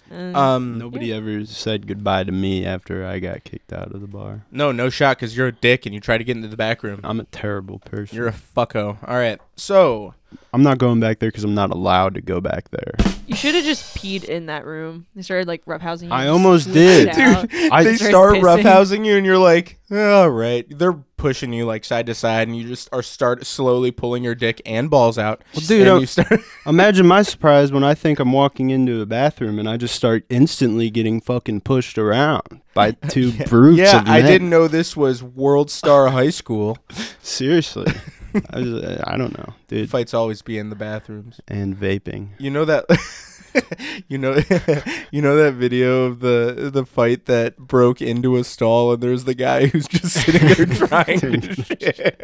[0.10, 4.08] And- Um, Nobody ever said goodbye to me after I got kicked out of the
[4.08, 4.46] bar.
[4.52, 6.82] no, no shot because you're a dick and you try to get into the back
[6.82, 7.02] room.
[7.04, 8.16] I'm a terrible person.
[8.16, 8.98] You're a fucko.
[9.08, 10.14] All right, so
[10.54, 12.94] I'm not going back there because I'm not allowed to go back there.
[13.28, 15.06] you should have just peed in that room.
[15.16, 16.12] They started like roughhousing you.
[16.12, 17.10] I almost did.
[17.10, 17.48] out.
[17.54, 18.42] I- they Started start pissing.
[18.64, 20.66] roughhousing you, and you're like, all right.
[20.70, 24.36] They're pushing you like side to side, and you just are start slowly pulling your
[24.36, 25.44] dick and balls out.
[25.56, 26.40] Well, dude, and you start.
[26.66, 30.26] Imagine my surprise when I think I'm walking into a bathroom and I just start
[30.30, 34.26] instantly getting fucking pushed around by two brutes yeah, of I men.
[34.32, 36.78] didn't know this was World Star High School.
[37.22, 37.92] Seriously.
[38.50, 39.90] I, was, uh, I don't know, dude.
[39.90, 41.42] Fights always be in the bathrooms.
[41.48, 42.30] And vaping.
[42.38, 42.86] You know that.
[44.08, 44.34] you know,
[45.12, 49.24] you know that video of the the fight that broke into a stall, and there's
[49.24, 52.20] the guy who's just sitting there trying to shit.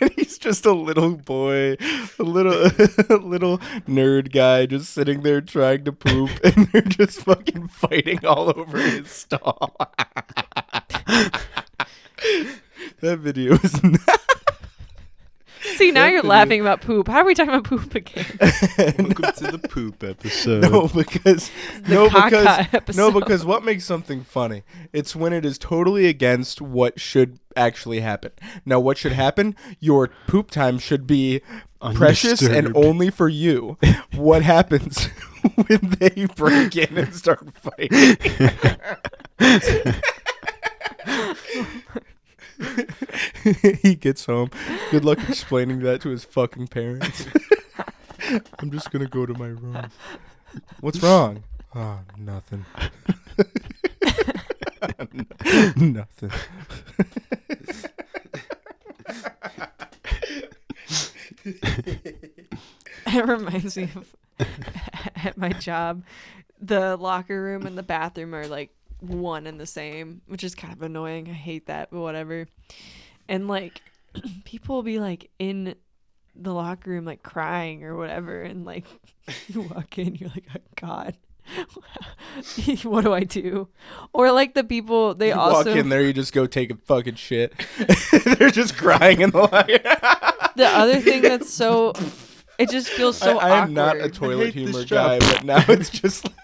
[0.00, 1.76] and he's just a little boy,
[2.18, 2.70] a little
[3.08, 8.24] a little nerd guy, just sitting there trying to poop, and they're just fucking fighting
[8.24, 9.76] all over his stall.
[13.00, 13.72] that video is.
[15.76, 17.08] See now That you're video- laughing about poop.
[17.08, 18.24] How are we talking about poop again?
[18.40, 20.62] Welcome to the poop episode.
[20.62, 21.50] No, because
[21.82, 22.96] The no, because episode.
[22.96, 24.62] no, because what makes something funny?
[24.92, 28.30] It's when it is totally against what should actually happen.
[28.64, 29.56] Now, what should happen?
[29.80, 31.42] Your poop time should be
[31.94, 33.76] precious and only for you.
[34.14, 35.06] What happens
[35.66, 38.16] when they break in and start fighting?
[43.82, 44.50] he gets home.
[44.90, 47.26] Good luck explaining that to his fucking parents.
[48.58, 49.90] I'm just gonna go to my room.
[50.80, 51.44] What's wrong?
[51.74, 52.64] Oh, nothing.
[55.76, 56.30] nothing.
[63.06, 64.16] It reminds me of
[65.24, 66.02] at my job,
[66.60, 68.70] the locker room and the bathroom are like
[69.00, 71.28] one and the same, which is kind of annoying.
[71.28, 72.46] I hate that, but whatever.
[73.28, 73.82] And like
[74.44, 75.74] people will be like in
[76.38, 78.84] the locker room like crying or whatever and like
[79.48, 81.16] you walk in you're like oh god
[82.82, 83.68] what do i do
[84.12, 86.74] or like the people they You also walk in there, you just go take a
[86.74, 87.54] fucking shit.
[88.24, 89.78] They're just crying in the locker.
[90.56, 91.92] the other thing that's so
[92.58, 95.88] it just feels so I, I am not a toilet humor guy, but now it's
[95.88, 96.34] just like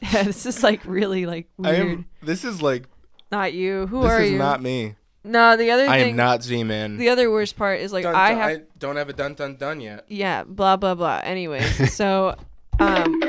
[0.00, 2.06] yeah, this is like really like I weird am.
[2.22, 2.84] This is like
[3.30, 4.94] not you who this are is you not me.
[5.24, 6.96] no the other I thing am not Z-Man.
[6.96, 9.56] the other worst part is like Dun, i dun- have don't have a dun dun
[9.56, 10.04] dun yet.
[10.08, 12.34] yeah blah blah blah anyways so
[12.80, 13.20] um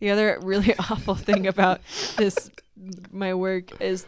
[0.00, 1.80] the other really awful thing about
[2.16, 2.50] this
[3.10, 4.04] my work is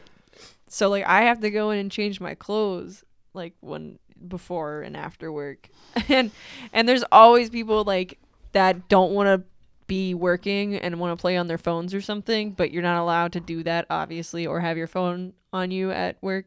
[0.68, 4.96] so like i have to go in and change my clothes like when before and
[4.96, 5.68] after work
[6.08, 6.30] and
[6.72, 8.18] and there's always people like
[8.52, 9.46] that don't want to
[9.86, 13.32] be working and want to play on their phones or something but you're not allowed
[13.32, 16.46] to do that obviously or have your phone on you at work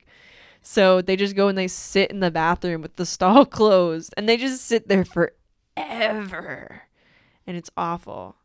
[0.61, 4.27] so they just go and they sit in the bathroom with the stall closed and
[4.27, 6.83] they just sit there forever.
[7.47, 8.35] And it's awful.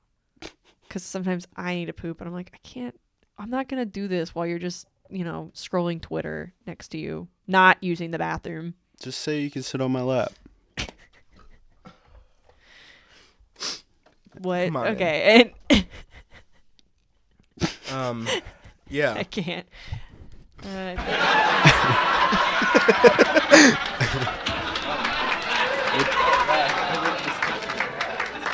[0.89, 2.99] Cuz sometimes I need to poop and I'm like I can't
[3.37, 6.99] I'm not going to do this while you're just, you know, scrolling Twitter next to
[6.99, 8.75] you, not using the bathroom.
[9.03, 10.33] Just say you can sit on my lap.
[14.39, 14.67] What?
[14.67, 15.53] Come on okay.
[15.71, 15.85] And
[17.93, 18.27] Um,
[18.89, 19.15] yeah.
[19.15, 19.67] I can't.
[20.65, 20.95] Uh,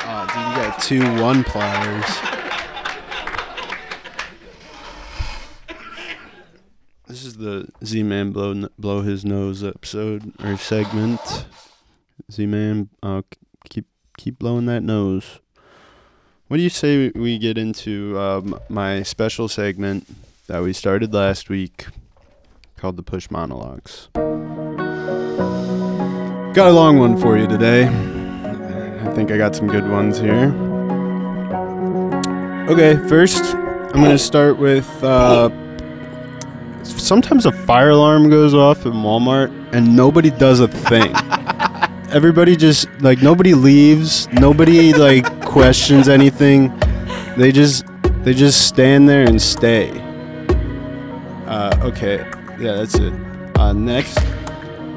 [0.03, 2.05] Oh, dude, you got two one pliers.
[7.07, 11.19] This is the Z-Man blow blow his nose episode or segment.
[12.31, 13.37] Z-Man, uh, k-
[13.69, 15.39] keep keep blowing that nose.
[16.51, 20.05] What do you say we get into um, my special segment
[20.47, 21.85] that we started last week
[22.75, 24.09] called the Push Monologues?
[26.53, 27.85] Got a long one for you today.
[27.85, 30.53] I think I got some good ones here.
[32.67, 35.49] Okay, first, I'm going to start with uh,
[36.83, 41.15] sometimes a fire alarm goes off in Walmart and nobody does a thing.
[42.11, 46.77] Everybody just, like, nobody leaves, nobody, like, questions anything.
[47.37, 47.85] They just,
[48.23, 49.91] they just stand there and stay.
[51.45, 52.17] Uh, okay,
[52.59, 53.13] yeah, that's it.
[53.57, 54.17] Uh, next,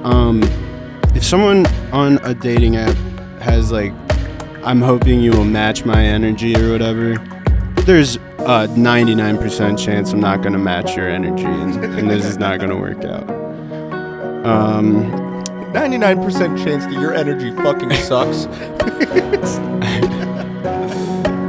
[0.04, 0.42] um,
[1.14, 2.94] if someone on a dating app
[3.40, 3.92] has like
[4.64, 7.14] i'm hoping you will match my energy or whatever
[7.82, 12.58] there's a 99% chance i'm not to match your energy and, and this is not
[12.70, 13.28] to work out
[14.44, 15.23] um
[15.74, 18.46] 99% chance that your energy fucking sucks.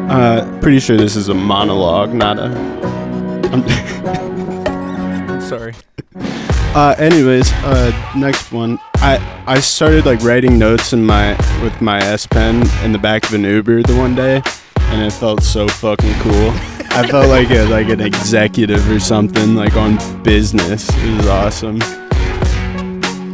[0.09, 2.45] uh pretty sure this is a monologue not a
[3.51, 3.65] I'm-
[5.41, 5.73] Sorry.
[6.73, 8.79] Uh, anyways, uh, next one.
[8.95, 13.23] I I started like writing notes in my with my S Pen in the back
[13.25, 14.41] of an Uber the one day,
[14.77, 16.49] and it felt so fucking cool.
[16.89, 20.89] I felt like a, like an executive or something, like on business.
[20.89, 21.79] It was awesome.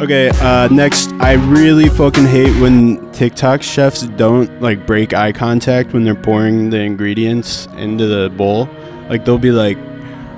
[0.02, 5.93] Okay, uh, next, I really fucking hate when TikTok chefs don't like break eye contact
[5.93, 8.68] when they're pouring the ingredients into the bowl.
[9.10, 9.78] Like they'll be like,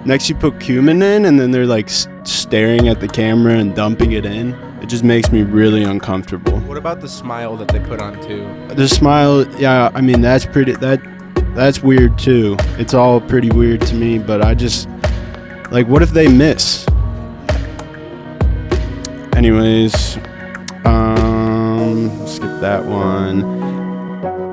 [0.05, 3.73] next you put cumin in, and then they're like s- staring at the camera and
[3.73, 4.51] dumping it in.
[4.81, 6.59] It just makes me really uncomfortable.
[6.59, 8.45] What about the smile that they put on too?
[8.75, 10.99] The smile, yeah, I mean that's pretty that
[11.55, 12.57] that's weird too.
[12.77, 14.89] It's all pretty weird to me, but I just
[15.71, 16.85] like what if they miss?
[19.35, 20.17] Anyways,
[20.85, 23.43] um skip that one.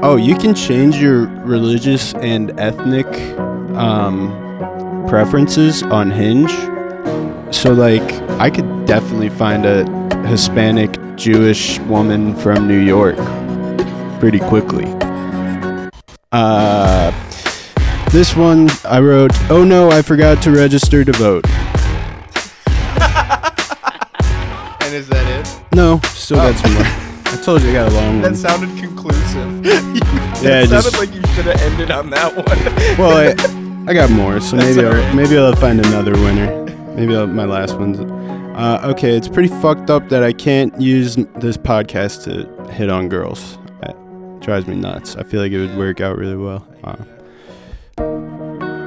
[0.03, 3.07] Oh, you can change your religious and ethnic
[3.76, 4.31] um
[5.09, 6.53] preferences on Hinge.
[7.55, 8.03] So like
[8.41, 9.85] I could definitely find a
[10.26, 13.16] Hispanic Jewish woman from New York
[14.18, 14.87] pretty quickly.
[16.33, 17.11] Uh,
[18.11, 21.45] this one I wrote, "Oh no, I forgot to register to vote."
[24.91, 25.76] And is that it?
[25.76, 26.82] No, still got some more.
[26.84, 28.32] I told you I got a long one.
[28.32, 29.64] That sounded conclusive.
[30.43, 32.47] Yeah, it sounded just- like you should have ended on that one.
[32.99, 36.64] Well, I, I got more, so maybe I'll, maybe I'll find another winner.
[36.97, 38.01] Maybe I'll, my last one's.
[38.01, 43.09] Uh, okay, it's pretty fucked up that I can't use this podcast to hit on
[43.09, 43.59] girls.
[43.84, 45.14] It drives me nuts.
[45.14, 46.66] I feel like it would work out really well.
[46.82, 46.99] Wow.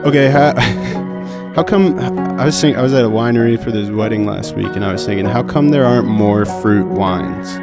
[0.06, 0.54] Okay, how,
[1.56, 1.99] how come
[2.39, 4.91] I was thinking I was at a winery for this wedding last week, and I
[4.91, 7.60] was thinking, how come there aren't more fruit wines?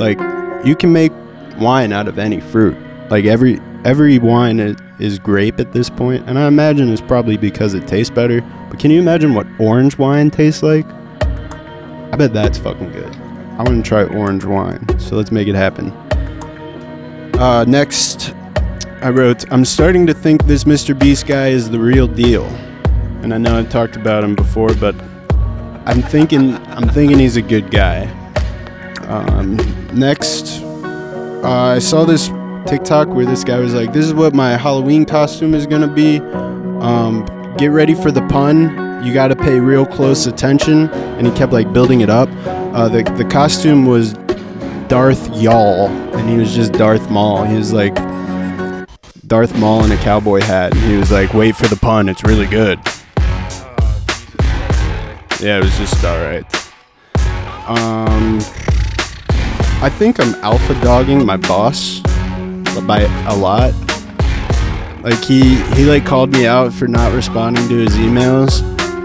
[0.00, 0.20] Like,
[0.64, 1.12] you can make
[1.58, 2.76] wine out of any fruit.
[3.10, 7.36] Like every every wine is, is grape at this point, and I imagine it's probably
[7.36, 8.42] because it tastes better.
[8.70, 10.86] But can you imagine what orange wine tastes like?
[11.22, 13.12] I bet that's fucking good.
[13.58, 15.90] I want to try orange wine, so let's make it happen.
[17.38, 18.34] Uh, next,
[19.00, 20.96] I wrote, I'm starting to think this Mr.
[20.96, 22.48] Beast guy is the real deal.
[23.22, 24.96] And I know I've talked about him before, but
[25.86, 28.08] I'm thinking I'm thinking he's a good guy.
[29.08, 29.56] Um,
[29.92, 30.62] next,
[31.44, 32.28] uh, I saw this
[32.66, 36.18] TikTok where this guy was like, "This is what my Halloween costume is gonna be.
[36.80, 37.26] Um,
[37.58, 39.02] get ready for the pun.
[39.04, 42.28] You got to pay real close attention." And he kept like building it up.
[42.46, 44.14] Uh, the the costume was
[44.88, 47.44] Darth Yaul, and he was just Darth Maul.
[47.44, 47.94] He was like
[49.26, 52.08] Darth Maul in a cowboy hat, and he was like, "Wait for the pun.
[52.08, 52.78] It's really good."
[55.42, 56.44] Yeah, it was just all right.
[57.68, 58.38] Um,
[59.82, 61.98] I think I'm alpha dogging my boss
[62.86, 63.74] by a lot.
[65.02, 68.62] Like he he like called me out for not responding to his emails,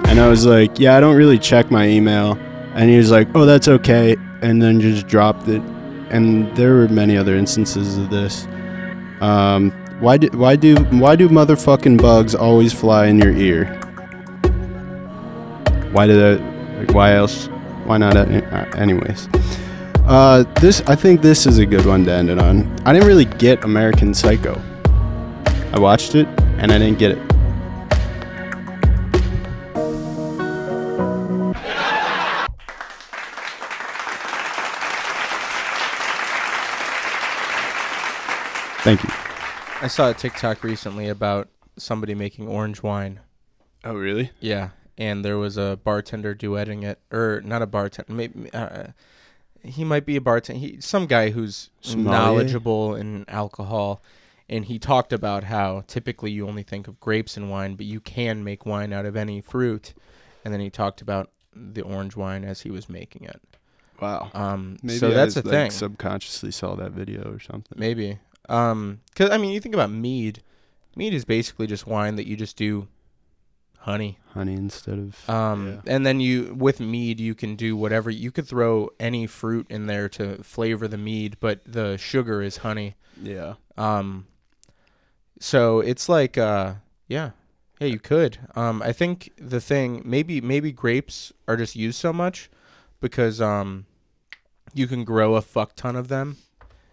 [0.08, 2.38] and I was like, yeah, I don't really check my email,
[2.76, 5.64] and he was like, oh, that's okay, and then just dropped it.
[6.12, 8.46] And there were many other instances of this.
[9.22, 13.77] Um, why do why do why do motherfucking bugs always fly in your ear?
[15.92, 16.80] Why did I?
[16.80, 17.48] Like, why else?
[17.86, 18.16] Why not?
[18.16, 18.26] Uh,
[18.78, 19.30] anyways,
[20.06, 22.72] uh, this I think this is a good one to end it on.
[22.86, 24.62] I didn't really get American Psycho.
[25.74, 26.28] I watched it
[26.58, 27.28] and I didn't get it.
[38.82, 39.10] Thank you.
[39.82, 43.20] I saw a TikTok recently about somebody making orange wine.
[43.84, 44.32] Oh, really?
[44.40, 48.12] Yeah, and there was a bartender duetting it, or not a bartender.
[48.12, 48.88] Maybe uh,
[49.64, 50.60] he might be a bartender.
[50.60, 52.12] He some guy who's Sommelier?
[52.12, 54.02] knowledgeable in alcohol,
[54.50, 58.00] and he talked about how typically you only think of grapes in wine, but you
[58.00, 59.94] can make wine out of any fruit.
[60.44, 63.42] And then he talked about the orange wine as he was making it.
[64.00, 64.30] Wow.
[64.34, 65.72] Um, Maybe so I that's the like, thing.
[65.72, 67.78] Subconsciously saw that video or something.
[67.78, 68.20] Maybe.
[68.48, 70.42] Um, cause I mean, you think about mead.
[70.96, 72.88] Mead is basically just wine that you just do
[73.88, 74.20] honey.
[74.34, 75.30] Honey instead of.
[75.30, 78.10] Um, and then you with mead you can do whatever.
[78.10, 82.58] You could throw any fruit in there to flavor the mead, but the sugar is
[82.58, 82.96] honey.
[83.22, 83.54] yeah.
[83.78, 84.28] Um,
[85.40, 86.76] so it's like, uh,
[87.08, 87.32] yeah,
[87.80, 88.40] yeah, you could.
[88.56, 92.50] Um, I think the thing maybe maybe grapes are just used so much
[93.00, 93.86] because um,
[94.74, 96.38] you can grow a fuck ton of them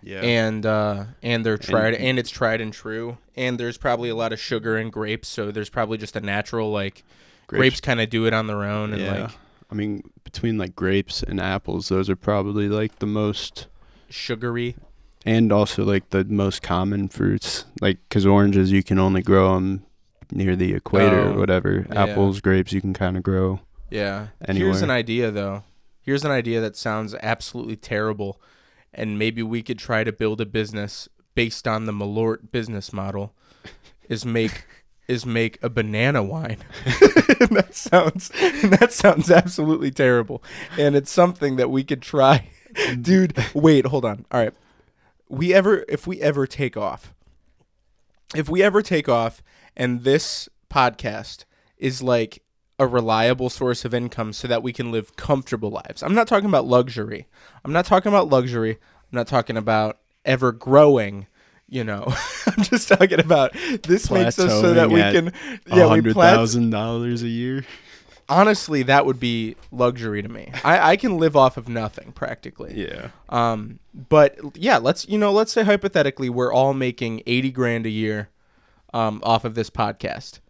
[0.04, 0.20] Yeah.
[0.20, 4.32] and uh, and they're tried and, it's tried and true and there's probably a lot
[4.32, 7.02] of sugar in grapes so there's probably just a natural like
[7.46, 9.22] grapes, kind of do it on their own and yeah.
[9.22, 9.30] like
[9.70, 13.66] I mean, between like grapes and apples, those are probably like the most,
[14.08, 14.76] sugary
[15.26, 17.64] and also like the most common fruits.
[17.80, 19.84] Like, because oranges, you can only grow them
[20.30, 21.86] near the equator Oh, or whatever.
[21.88, 22.04] yeah.
[22.04, 23.60] Apples, grapes, you can kind of grow.
[23.90, 25.62] yeah here's an idea though
[26.02, 28.40] here's an idea that sounds absolutely terrible
[28.94, 33.34] and maybe we could try to build a business based on the malort business model
[34.08, 34.64] is make
[35.08, 36.58] is make a banana wine.
[37.50, 40.42] That sounds that sounds absolutely terrible.
[40.78, 42.50] And it's something that we could try.
[43.00, 44.24] Dude wait hold on.
[44.30, 44.54] All right.
[45.28, 47.12] We ever if we ever take off
[48.34, 49.42] if we ever take off
[49.76, 51.44] and this podcast
[51.76, 52.42] is like
[52.78, 56.02] a reliable source of income so that we can live comfortable lives.
[56.02, 57.26] I'm not talking about luxury.
[57.64, 58.72] I'm not talking about luxury.
[58.72, 61.26] I'm not talking about ever growing,
[61.68, 62.12] you know.
[62.46, 63.52] I'm just talking about
[63.84, 65.32] this makes us so that we can
[65.66, 67.64] yeah, we thousand dollars a year.
[68.28, 70.50] honestly that would be luxury to me.
[70.64, 72.72] I I can live off of nothing practically.
[72.74, 73.08] Yeah.
[73.28, 77.90] Um, but yeah, let's you know, let's say hypothetically we're all making eighty grand a
[77.90, 78.30] year,
[78.92, 80.40] um, off of this podcast.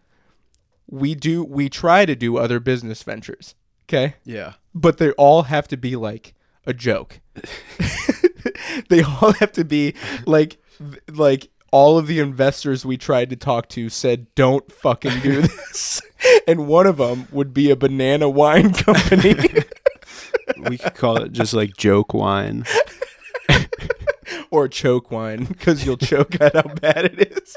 [0.88, 3.54] We do we try to do other business ventures,
[3.88, 4.14] okay?
[4.24, 4.54] Yeah.
[4.74, 6.34] But they all have to be like
[6.66, 7.20] a joke.
[8.88, 9.94] they all have to be
[10.26, 10.58] like
[11.12, 16.00] like all of the investors we tried to talk to said don't fucking do this.
[16.46, 19.34] and one of them would be a banana wine company.
[20.68, 22.64] we could call it just like joke wine.
[24.50, 27.56] or choke wine because you'll choke at how bad it is.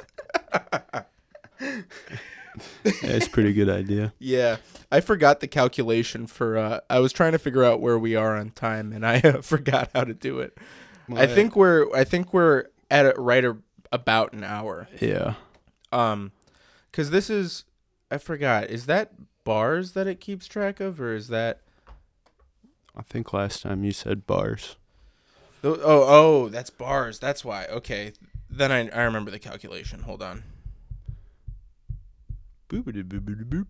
[3.01, 4.13] That's a pretty good idea.
[4.19, 4.57] Yeah,
[4.91, 6.57] I forgot the calculation for.
[6.57, 9.41] Uh, I was trying to figure out where we are on time, and I uh,
[9.41, 10.57] forgot how to do it.
[11.15, 11.87] I think we're.
[11.95, 13.57] I think we're at a, right a,
[13.91, 14.87] about an hour.
[14.99, 15.35] Yeah.
[15.91, 16.31] Um,
[16.91, 17.63] because this is.
[18.11, 18.65] I forgot.
[18.69, 19.11] Is that
[19.43, 21.61] bars that it keeps track of, or is that?
[22.95, 24.75] I think last time you said bars.
[25.61, 27.19] tho- Oh, oh, that's bars.
[27.19, 27.65] That's why.
[27.67, 28.13] Okay.
[28.49, 30.01] then I I remember the calculation.
[30.01, 30.43] Hold on.
[32.69, 33.65] Boop.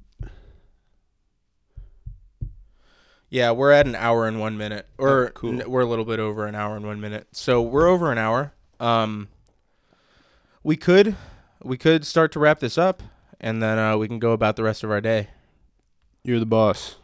[3.30, 5.62] Yeah, we're at an hour and one minute, or Oh, cool.
[5.62, 7.28] n- we're a little bit over an hour and one minute.
[7.34, 8.54] So we're over an hour.
[8.80, 9.28] Um,
[10.64, 11.16] we could
[11.64, 13.04] we could start to wrap this up,
[13.40, 15.28] and then uh, we can go about the rest of our day.
[16.24, 16.96] You're the boss.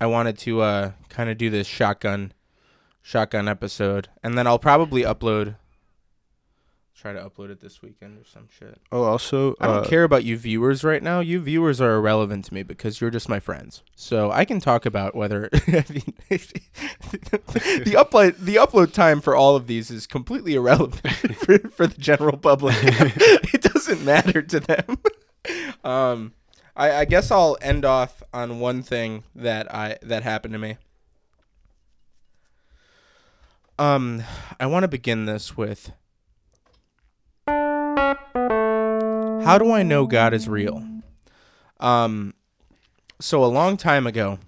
[0.00, 2.32] I wanted to uh, kind of do this shotgun
[3.02, 5.56] shotgun episode, and then I'll probably upload.
[7.02, 8.80] Try to upload it this weekend or some shit.
[8.92, 11.18] Oh, also, I don't uh, care about you viewers right now.
[11.18, 13.82] You viewers are irrelevant to me because you're just my friends.
[13.96, 15.58] So I can talk about whether the
[17.96, 22.36] upload the upload time for all of these is completely irrelevant for, for the general
[22.36, 22.76] public.
[22.80, 24.98] it doesn't matter to them.
[25.82, 26.34] um,
[26.76, 30.76] I, I guess I'll end off on one thing that I that happened to me.
[33.76, 34.22] Um,
[34.60, 35.90] I want to begin this with
[37.46, 38.16] how
[39.58, 40.84] do I know God is real?
[41.80, 42.34] Um,
[43.20, 44.38] so a long time ago,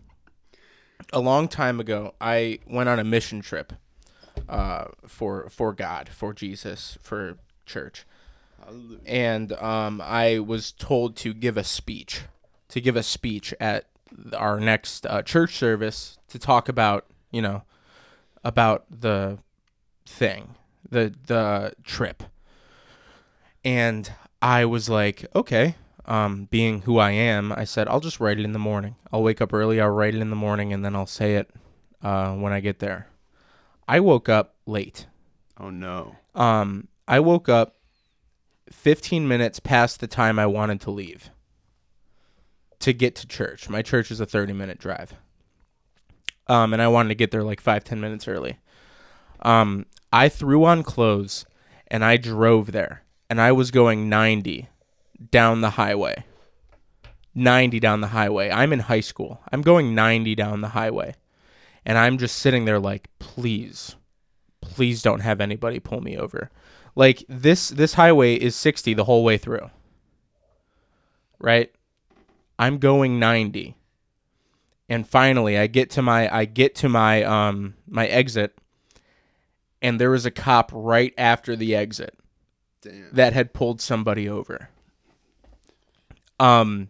[1.12, 3.72] a long time ago, I went on a mission trip,
[4.48, 8.04] uh, for for God, for Jesus, for church,
[9.04, 12.22] and um, I was told to give a speech,
[12.68, 13.86] to give a speech at
[14.36, 17.62] our next uh, church service to talk about, you know,
[18.44, 19.38] about the
[20.06, 20.54] thing,
[20.88, 22.22] the the trip
[23.64, 24.12] and
[24.42, 28.44] I was like, okay, um, being who I am, I said, I'll just write it
[28.44, 28.96] in the morning.
[29.12, 31.50] I'll wake up early, I'll write it in the morning, and then I'll say it
[32.02, 33.08] uh, when I get there.
[33.88, 35.06] I woke up late.
[35.58, 36.16] Oh no.
[36.34, 37.76] Um, I woke up
[38.70, 41.30] 15 minutes past the time I wanted to leave
[42.80, 43.68] to get to church.
[43.68, 45.14] My church is a 30 minute drive.
[46.46, 48.58] Um, and I wanted to get there like five, 10 minutes early.
[49.40, 51.46] Um, I threw on clothes
[51.88, 53.03] and I drove there.
[53.28, 54.68] And I was going 90
[55.30, 56.24] down the highway.
[57.34, 58.50] 90 down the highway.
[58.50, 59.40] I'm in high school.
[59.50, 61.14] I'm going 90 down the highway.
[61.84, 63.96] And I'm just sitting there like, please,
[64.60, 66.50] please don't have anybody pull me over.
[66.94, 69.70] Like this this highway is 60 the whole way through.
[71.38, 71.72] Right?
[72.58, 73.76] I'm going 90.
[74.88, 78.56] And finally I get to my I get to my um my exit
[79.82, 82.16] and there was a cop right after the exit
[82.84, 83.08] Damn.
[83.12, 84.68] that had pulled somebody over.
[86.38, 86.88] Um,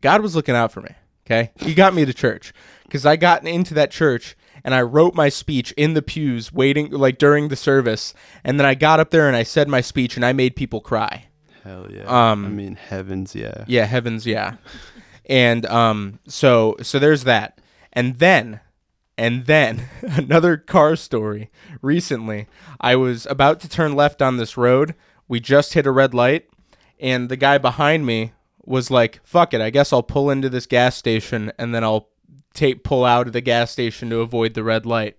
[0.00, 0.90] God was looking out for me.
[1.26, 5.14] Okay, He got me to church because I got into that church and I wrote
[5.14, 8.12] my speech in the pews, waiting like during the service,
[8.44, 10.80] and then I got up there and I said my speech and I made people
[10.82, 11.26] cry.
[11.62, 12.02] Hell yeah.
[12.04, 13.64] Um, I mean, heavens, yeah.
[13.66, 14.56] Yeah, heavens, yeah.
[15.26, 17.58] And um, so so there's that,
[17.92, 18.60] and then,
[19.16, 21.50] and then another car story.
[21.80, 22.46] Recently,
[22.82, 24.94] I was about to turn left on this road.
[25.28, 26.48] We just hit a red light,
[27.00, 28.32] and the guy behind me
[28.64, 32.08] was like, "Fuck it, I guess I'll pull into this gas station, and then I'll
[32.52, 35.16] take pull out of the gas station to avoid the red light."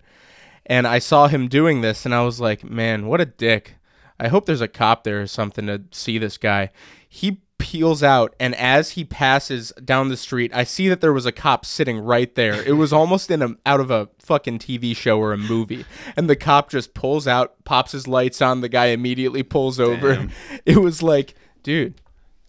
[0.65, 3.75] And I saw him doing this, and I was like, "Man, what a dick."
[4.19, 6.71] I hope there's a cop there or something to see this guy.
[7.07, 11.25] He peels out, and as he passes down the street, I see that there was
[11.25, 12.61] a cop sitting right there.
[12.63, 15.85] It was almost in a out of a fucking TV show or a movie.
[16.15, 18.61] And the cop just pulls out, pops his lights on.
[18.61, 20.15] The guy immediately pulls over.
[20.15, 20.31] Damn.
[20.65, 21.95] It was like, dude,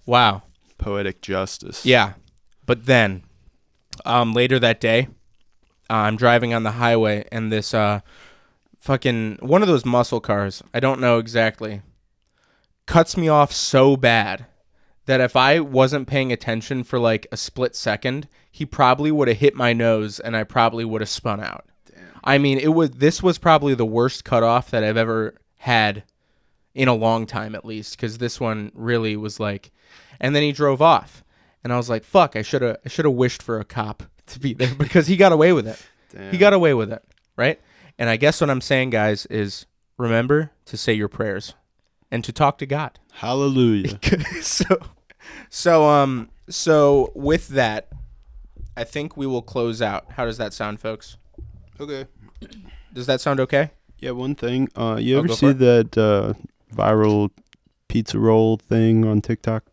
[0.06, 0.42] wow.
[0.78, 1.84] Poetic justice.
[1.84, 2.14] Yeah.
[2.64, 3.22] But then,
[4.04, 5.08] um, later that day,
[5.88, 8.00] uh, I'm driving on the highway and this uh,
[8.80, 11.82] fucking one of those muscle cars, I don't know exactly,
[12.86, 14.46] cuts me off so bad
[15.06, 19.38] that if I wasn't paying attention for like a split second, he probably would have
[19.38, 21.64] hit my nose and I probably would have spun out.
[21.90, 22.20] Damn.
[22.22, 26.04] I mean, it was this was probably the worst cutoff that I've ever had
[26.74, 29.70] in a long time at least cuz this one really was like
[30.20, 31.22] and then he drove off.
[31.64, 34.02] And I was like, "Fuck, I should have I should have wished for a cop
[34.26, 35.80] to be there because he got away with it.
[36.12, 36.32] Damn.
[36.32, 37.02] He got away with it,
[37.36, 37.60] right?
[37.98, 39.66] And I guess what I'm saying, guys, is
[39.96, 41.54] remember to say your prayers
[42.10, 42.98] and to talk to God.
[43.12, 43.98] Hallelujah.
[44.42, 44.78] so,
[45.56, 47.88] so um, so with that,
[48.76, 50.04] I think we will close out.
[50.12, 51.16] How does that sound, folks?
[51.80, 52.06] okay.
[52.92, 53.70] Does that sound okay?
[53.98, 54.68] Yeah, one thing.
[54.76, 56.34] Uh, you Oh, ever see that uh,
[56.74, 57.30] viral
[57.88, 59.64] pizza roll thing on TikTok?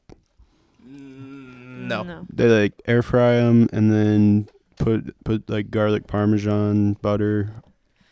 [0.85, 2.03] No.
[2.03, 2.25] No.
[2.33, 4.47] They like air fry them and then
[4.77, 7.51] put put like garlic parmesan butter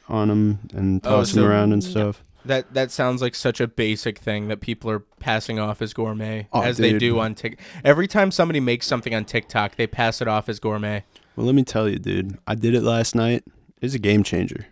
[0.10, 1.90] on them and Oh, toss them around and No.
[1.90, 2.24] stuff.
[2.46, 6.48] That that sounds like such a basic thing that people are passing off as gourmet,
[6.52, 7.60] Oh, as they do on Tik.
[7.84, 11.04] Every time somebody makes something on TikTok, they pass it off as gourmet.
[11.36, 12.38] Well, let me tell you, dude.
[12.48, 13.44] I did it last night.
[13.46, 14.66] It was a game changer.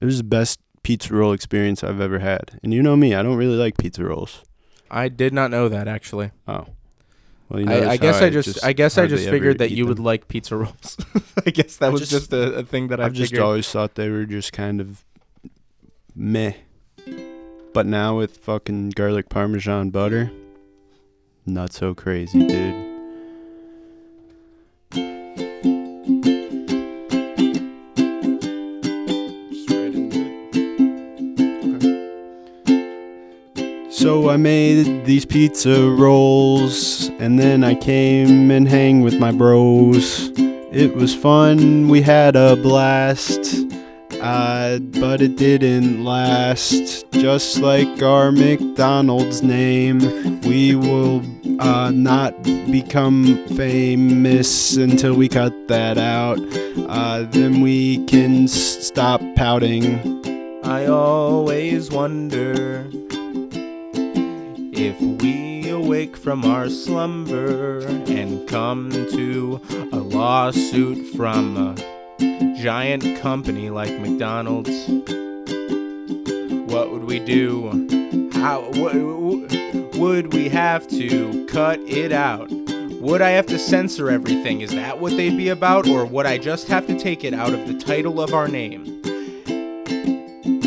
[0.00, 2.58] It was the best pizza roll experience I've ever had.
[2.62, 4.42] And you know me, I don't really like pizza rolls.
[4.90, 6.30] I did not know that actually.
[6.48, 6.66] Oh.
[7.48, 9.98] Well, you I, I guess I just, I guess I just figured that you would
[9.98, 10.96] like pizza rolls.
[11.46, 13.68] I guess that I was just- just, a, a thing that I I've just always
[13.70, 15.04] thought they were just kind of
[16.14, 16.52] meh.
[17.72, 20.30] But now with fucking garlic parmesan butter,
[21.46, 22.90] not so crazy, dude.
[33.92, 40.32] So I made these pizza rolls and then I came and hang with my bros.
[40.72, 43.56] It was fun, we had a blast.
[44.20, 47.10] Uh, but it didn't last.
[47.12, 51.22] Just like our McDonald's name, we will
[51.60, 56.38] uh, not become famous until we cut that out.
[56.88, 59.98] Uh, then we can s- stop pouting.
[60.64, 62.86] I always wonder
[64.72, 69.60] if we awake from our slumber and come to
[69.92, 71.99] a lawsuit from a
[72.60, 74.86] giant company like McDonald's.
[76.70, 77.70] What would we do?
[78.34, 82.50] How would we have to cut it out?
[83.00, 84.60] Would I have to censor everything?
[84.60, 85.88] Is that what they'd be about?
[85.88, 89.00] Or would I just have to take it out of the title of our name?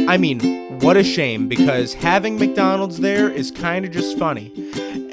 [0.10, 4.52] I mean, what a shame because having McDonald's there is kind of just funny.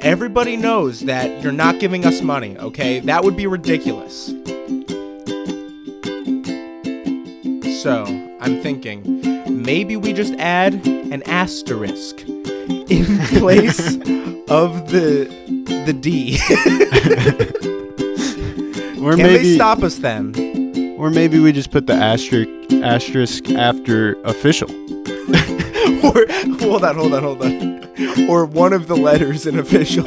[0.01, 2.99] Everybody knows that you're not giving us money, okay?
[2.99, 4.33] That would be ridiculous.
[7.81, 8.03] So,
[8.39, 9.03] I'm thinking
[9.63, 13.95] maybe we just add an asterisk in place
[14.49, 15.25] of the
[15.87, 16.37] the D.
[19.01, 20.95] Or Can maybe they stop us then?
[20.99, 22.49] or maybe we just put the asterisk
[22.83, 24.69] asterisk after official.
[26.03, 26.27] or
[26.59, 28.29] hold on, hold on, hold on.
[28.29, 30.05] Or one of the letters in official.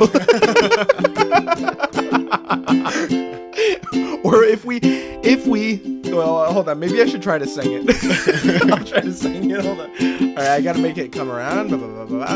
[4.22, 6.78] or if we, if we, well, hold on.
[6.78, 8.64] Maybe I should try to sing it.
[8.70, 9.64] I'll try to sing it.
[9.64, 9.90] Hold on.
[9.90, 11.68] All right, I gotta make it come around.
[11.68, 12.26] Blah, blah, blah.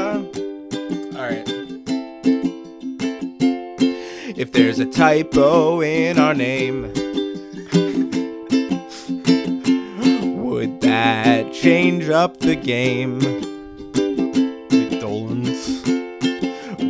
[1.20, 1.44] All right.
[4.38, 6.82] If there's a typo in our name,
[10.42, 13.20] would that change up the game?
[14.70, 15.97] McDolans.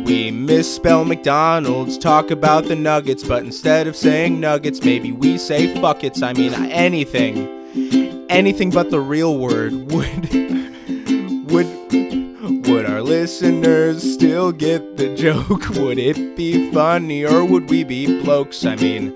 [0.09, 5.79] We misspell McDonald's, talk about the nuggets, but instead of saying nuggets, maybe we say
[5.79, 6.23] fuck it's.
[6.23, 8.25] I mean, anything.
[8.27, 10.33] Anything but the real word would.
[11.51, 12.67] Would.
[12.67, 15.69] Would our listeners still get the joke?
[15.75, 18.65] Would it be funny or would we be blokes?
[18.65, 19.15] I mean.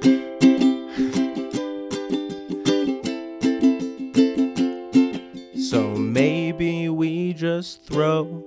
[5.59, 8.43] So maybe we just throw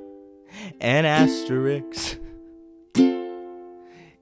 [0.81, 2.18] an asterisk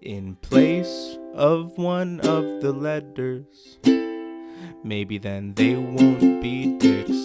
[0.04, 3.78] in place of one of the letters.
[4.84, 7.24] Maybe then they won't be dicks.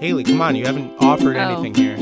[0.00, 1.40] Haley, come on, you haven't offered Oh.
[1.40, 1.96] anything here.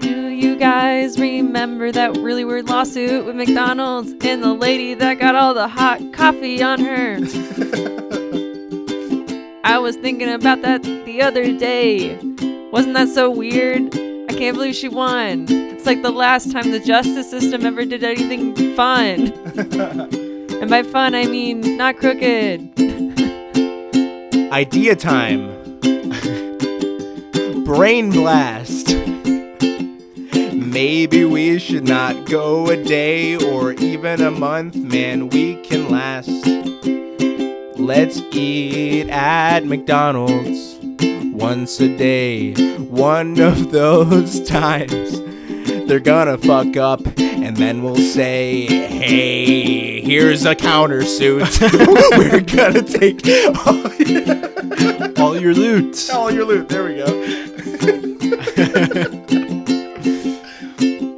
[0.00, 5.34] Do you guys remember that really weird lawsuit with McDonald's and the lady that got
[5.34, 7.18] all the hot coffee on her?
[9.64, 12.18] I was thinking about that the other day.
[12.70, 13.94] Wasn't that so weird?
[13.94, 15.46] I can't believe she won.
[15.48, 19.32] It's like the last time the justice system ever did anything fun.
[20.60, 22.78] and by fun, I mean not crooked.
[24.52, 25.48] Idea time.
[27.64, 28.94] Brain blast.
[30.52, 36.28] Maybe we should not go a day or even a month, man, we can last.
[37.84, 40.78] Let's eat at McDonald's
[41.34, 42.54] once a day.
[42.78, 45.20] One of those times
[45.86, 51.60] they're gonna fuck up, and then we'll say, Hey, here's a countersuit.
[52.18, 53.20] We're gonna take
[53.66, 53.84] all,
[55.22, 56.08] All your loot.
[56.12, 56.70] all your loot.
[56.70, 57.04] There we go.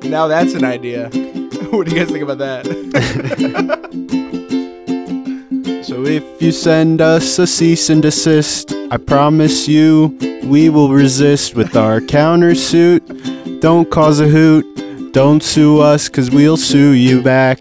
[0.09, 1.11] now that's an idea.
[1.71, 2.67] What do you guys think about that?
[5.87, 11.55] So if you send us a cease and desist, I promise you we will resist
[11.55, 13.61] with our countersuit.
[13.61, 15.13] Don't cause a hoot.
[15.13, 17.61] Don't sue us, cause we'll sue you back.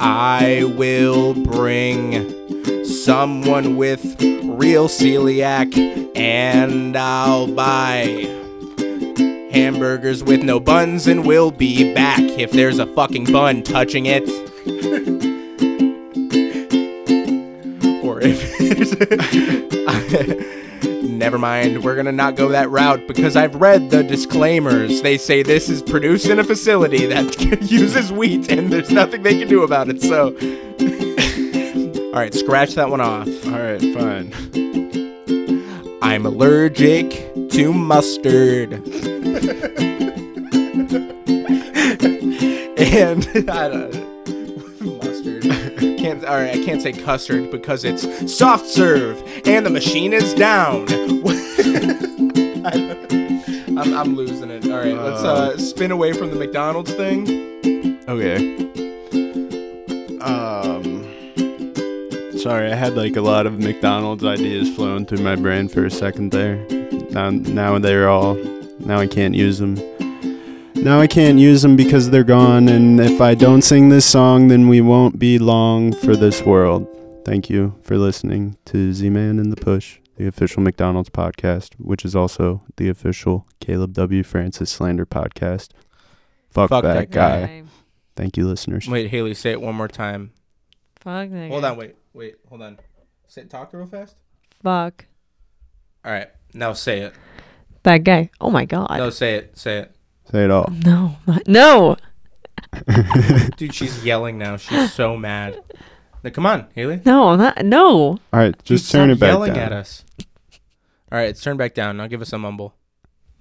[0.00, 8.26] I will bring someone with real celiac, and I'll buy
[9.52, 14.28] hamburgers with no buns, and we'll be back if there's a fucking bun touching it.
[21.02, 25.02] Never mind, we're gonna not go that route because I've read the disclaimers.
[25.02, 27.40] They say this is produced in a facility that
[27.70, 30.34] uses wheat and there's nothing they can do about it, so.
[32.12, 33.28] Alright, scratch that one off.
[33.46, 34.32] All right, fine.
[36.02, 37.10] I'm allergic
[37.50, 38.72] to mustard.
[42.76, 44.11] and I don't mustard.
[45.98, 50.34] Can't all right, I can't say custard because it's soft serve and the machine is
[50.34, 50.86] down.
[53.78, 54.64] I'm, I'm losing it.
[54.70, 57.98] All right, let's uh, spin away from the McDonald's thing.
[58.08, 58.56] Okay.
[60.20, 61.02] Um.
[62.38, 65.90] Sorry, I had like a lot of McDonald's ideas flowing through my brain for a
[65.90, 66.56] second there.
[67.10, 68.34] Now, now they're all.
[68.80, 69.76] Now I can't use them.
[70.82, 72.68] Now I can't use them because they're gone.
[72.68, 76.88] And if I don't sing this song, then we won't be long for this world.
[77.24, 82.04] Thank you for listening to Z Man and the Push, the official McDonald's podcast, which
[82.04, 84.24] is also the official Caleb W.
[84.24, 85.68] Francis slander podcast.
[86.50, 87.42] Fuck, Fuck that, that guy.
[87.42, 87.62] Okay.
[88.16, 88.88] Thank you, listeners.
[88.88, 90.32] Wait, Haley, say it one more time.
[90.96, 91.70] Fuck that Hold guy.
[91.70, 92.78] on, wait, wait, hold on.
[93.28, 94.16] Say talk real fast.
[94.64, 95.06] Fuck
[96.04, 97.14] All right, now say it.
[97.84, 98.30] that guy.
[98.40, 98.98] Oh my god.
[98.98, 99.56] No, say it.
[99.56, 99.91] Say it.
[100.32, 100.68] Say it all.
[100.84, 101.16] No.
[101.46, 101.96] No.
[103.56, 104.56] Dude, she's yelling now.
[104.56, 105.62] She's so mad.
[106.24, 107.00] Now, come on, Haley.
[107.04, 107.28] No.
[107.30, 107.64] I'm not.
[107.64, 107.86] No.
[107.86, 109.64] All right, just Stop turn it back yelling down.
[109.64, 110.04] at us.
[111.10, 111.98] All right, it's turned back down.
[111.98, 112.74] Now give us a mumble.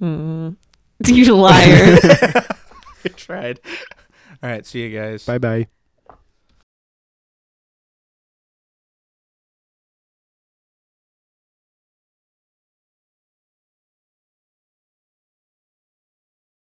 [0.02, 0.58] Mm.
[1.08, 1.98] You liar.
[3.06, 3.60] I tried.
[4.44, 5.26] All right, see you guys.
[5.26, 5.68] Bye bye.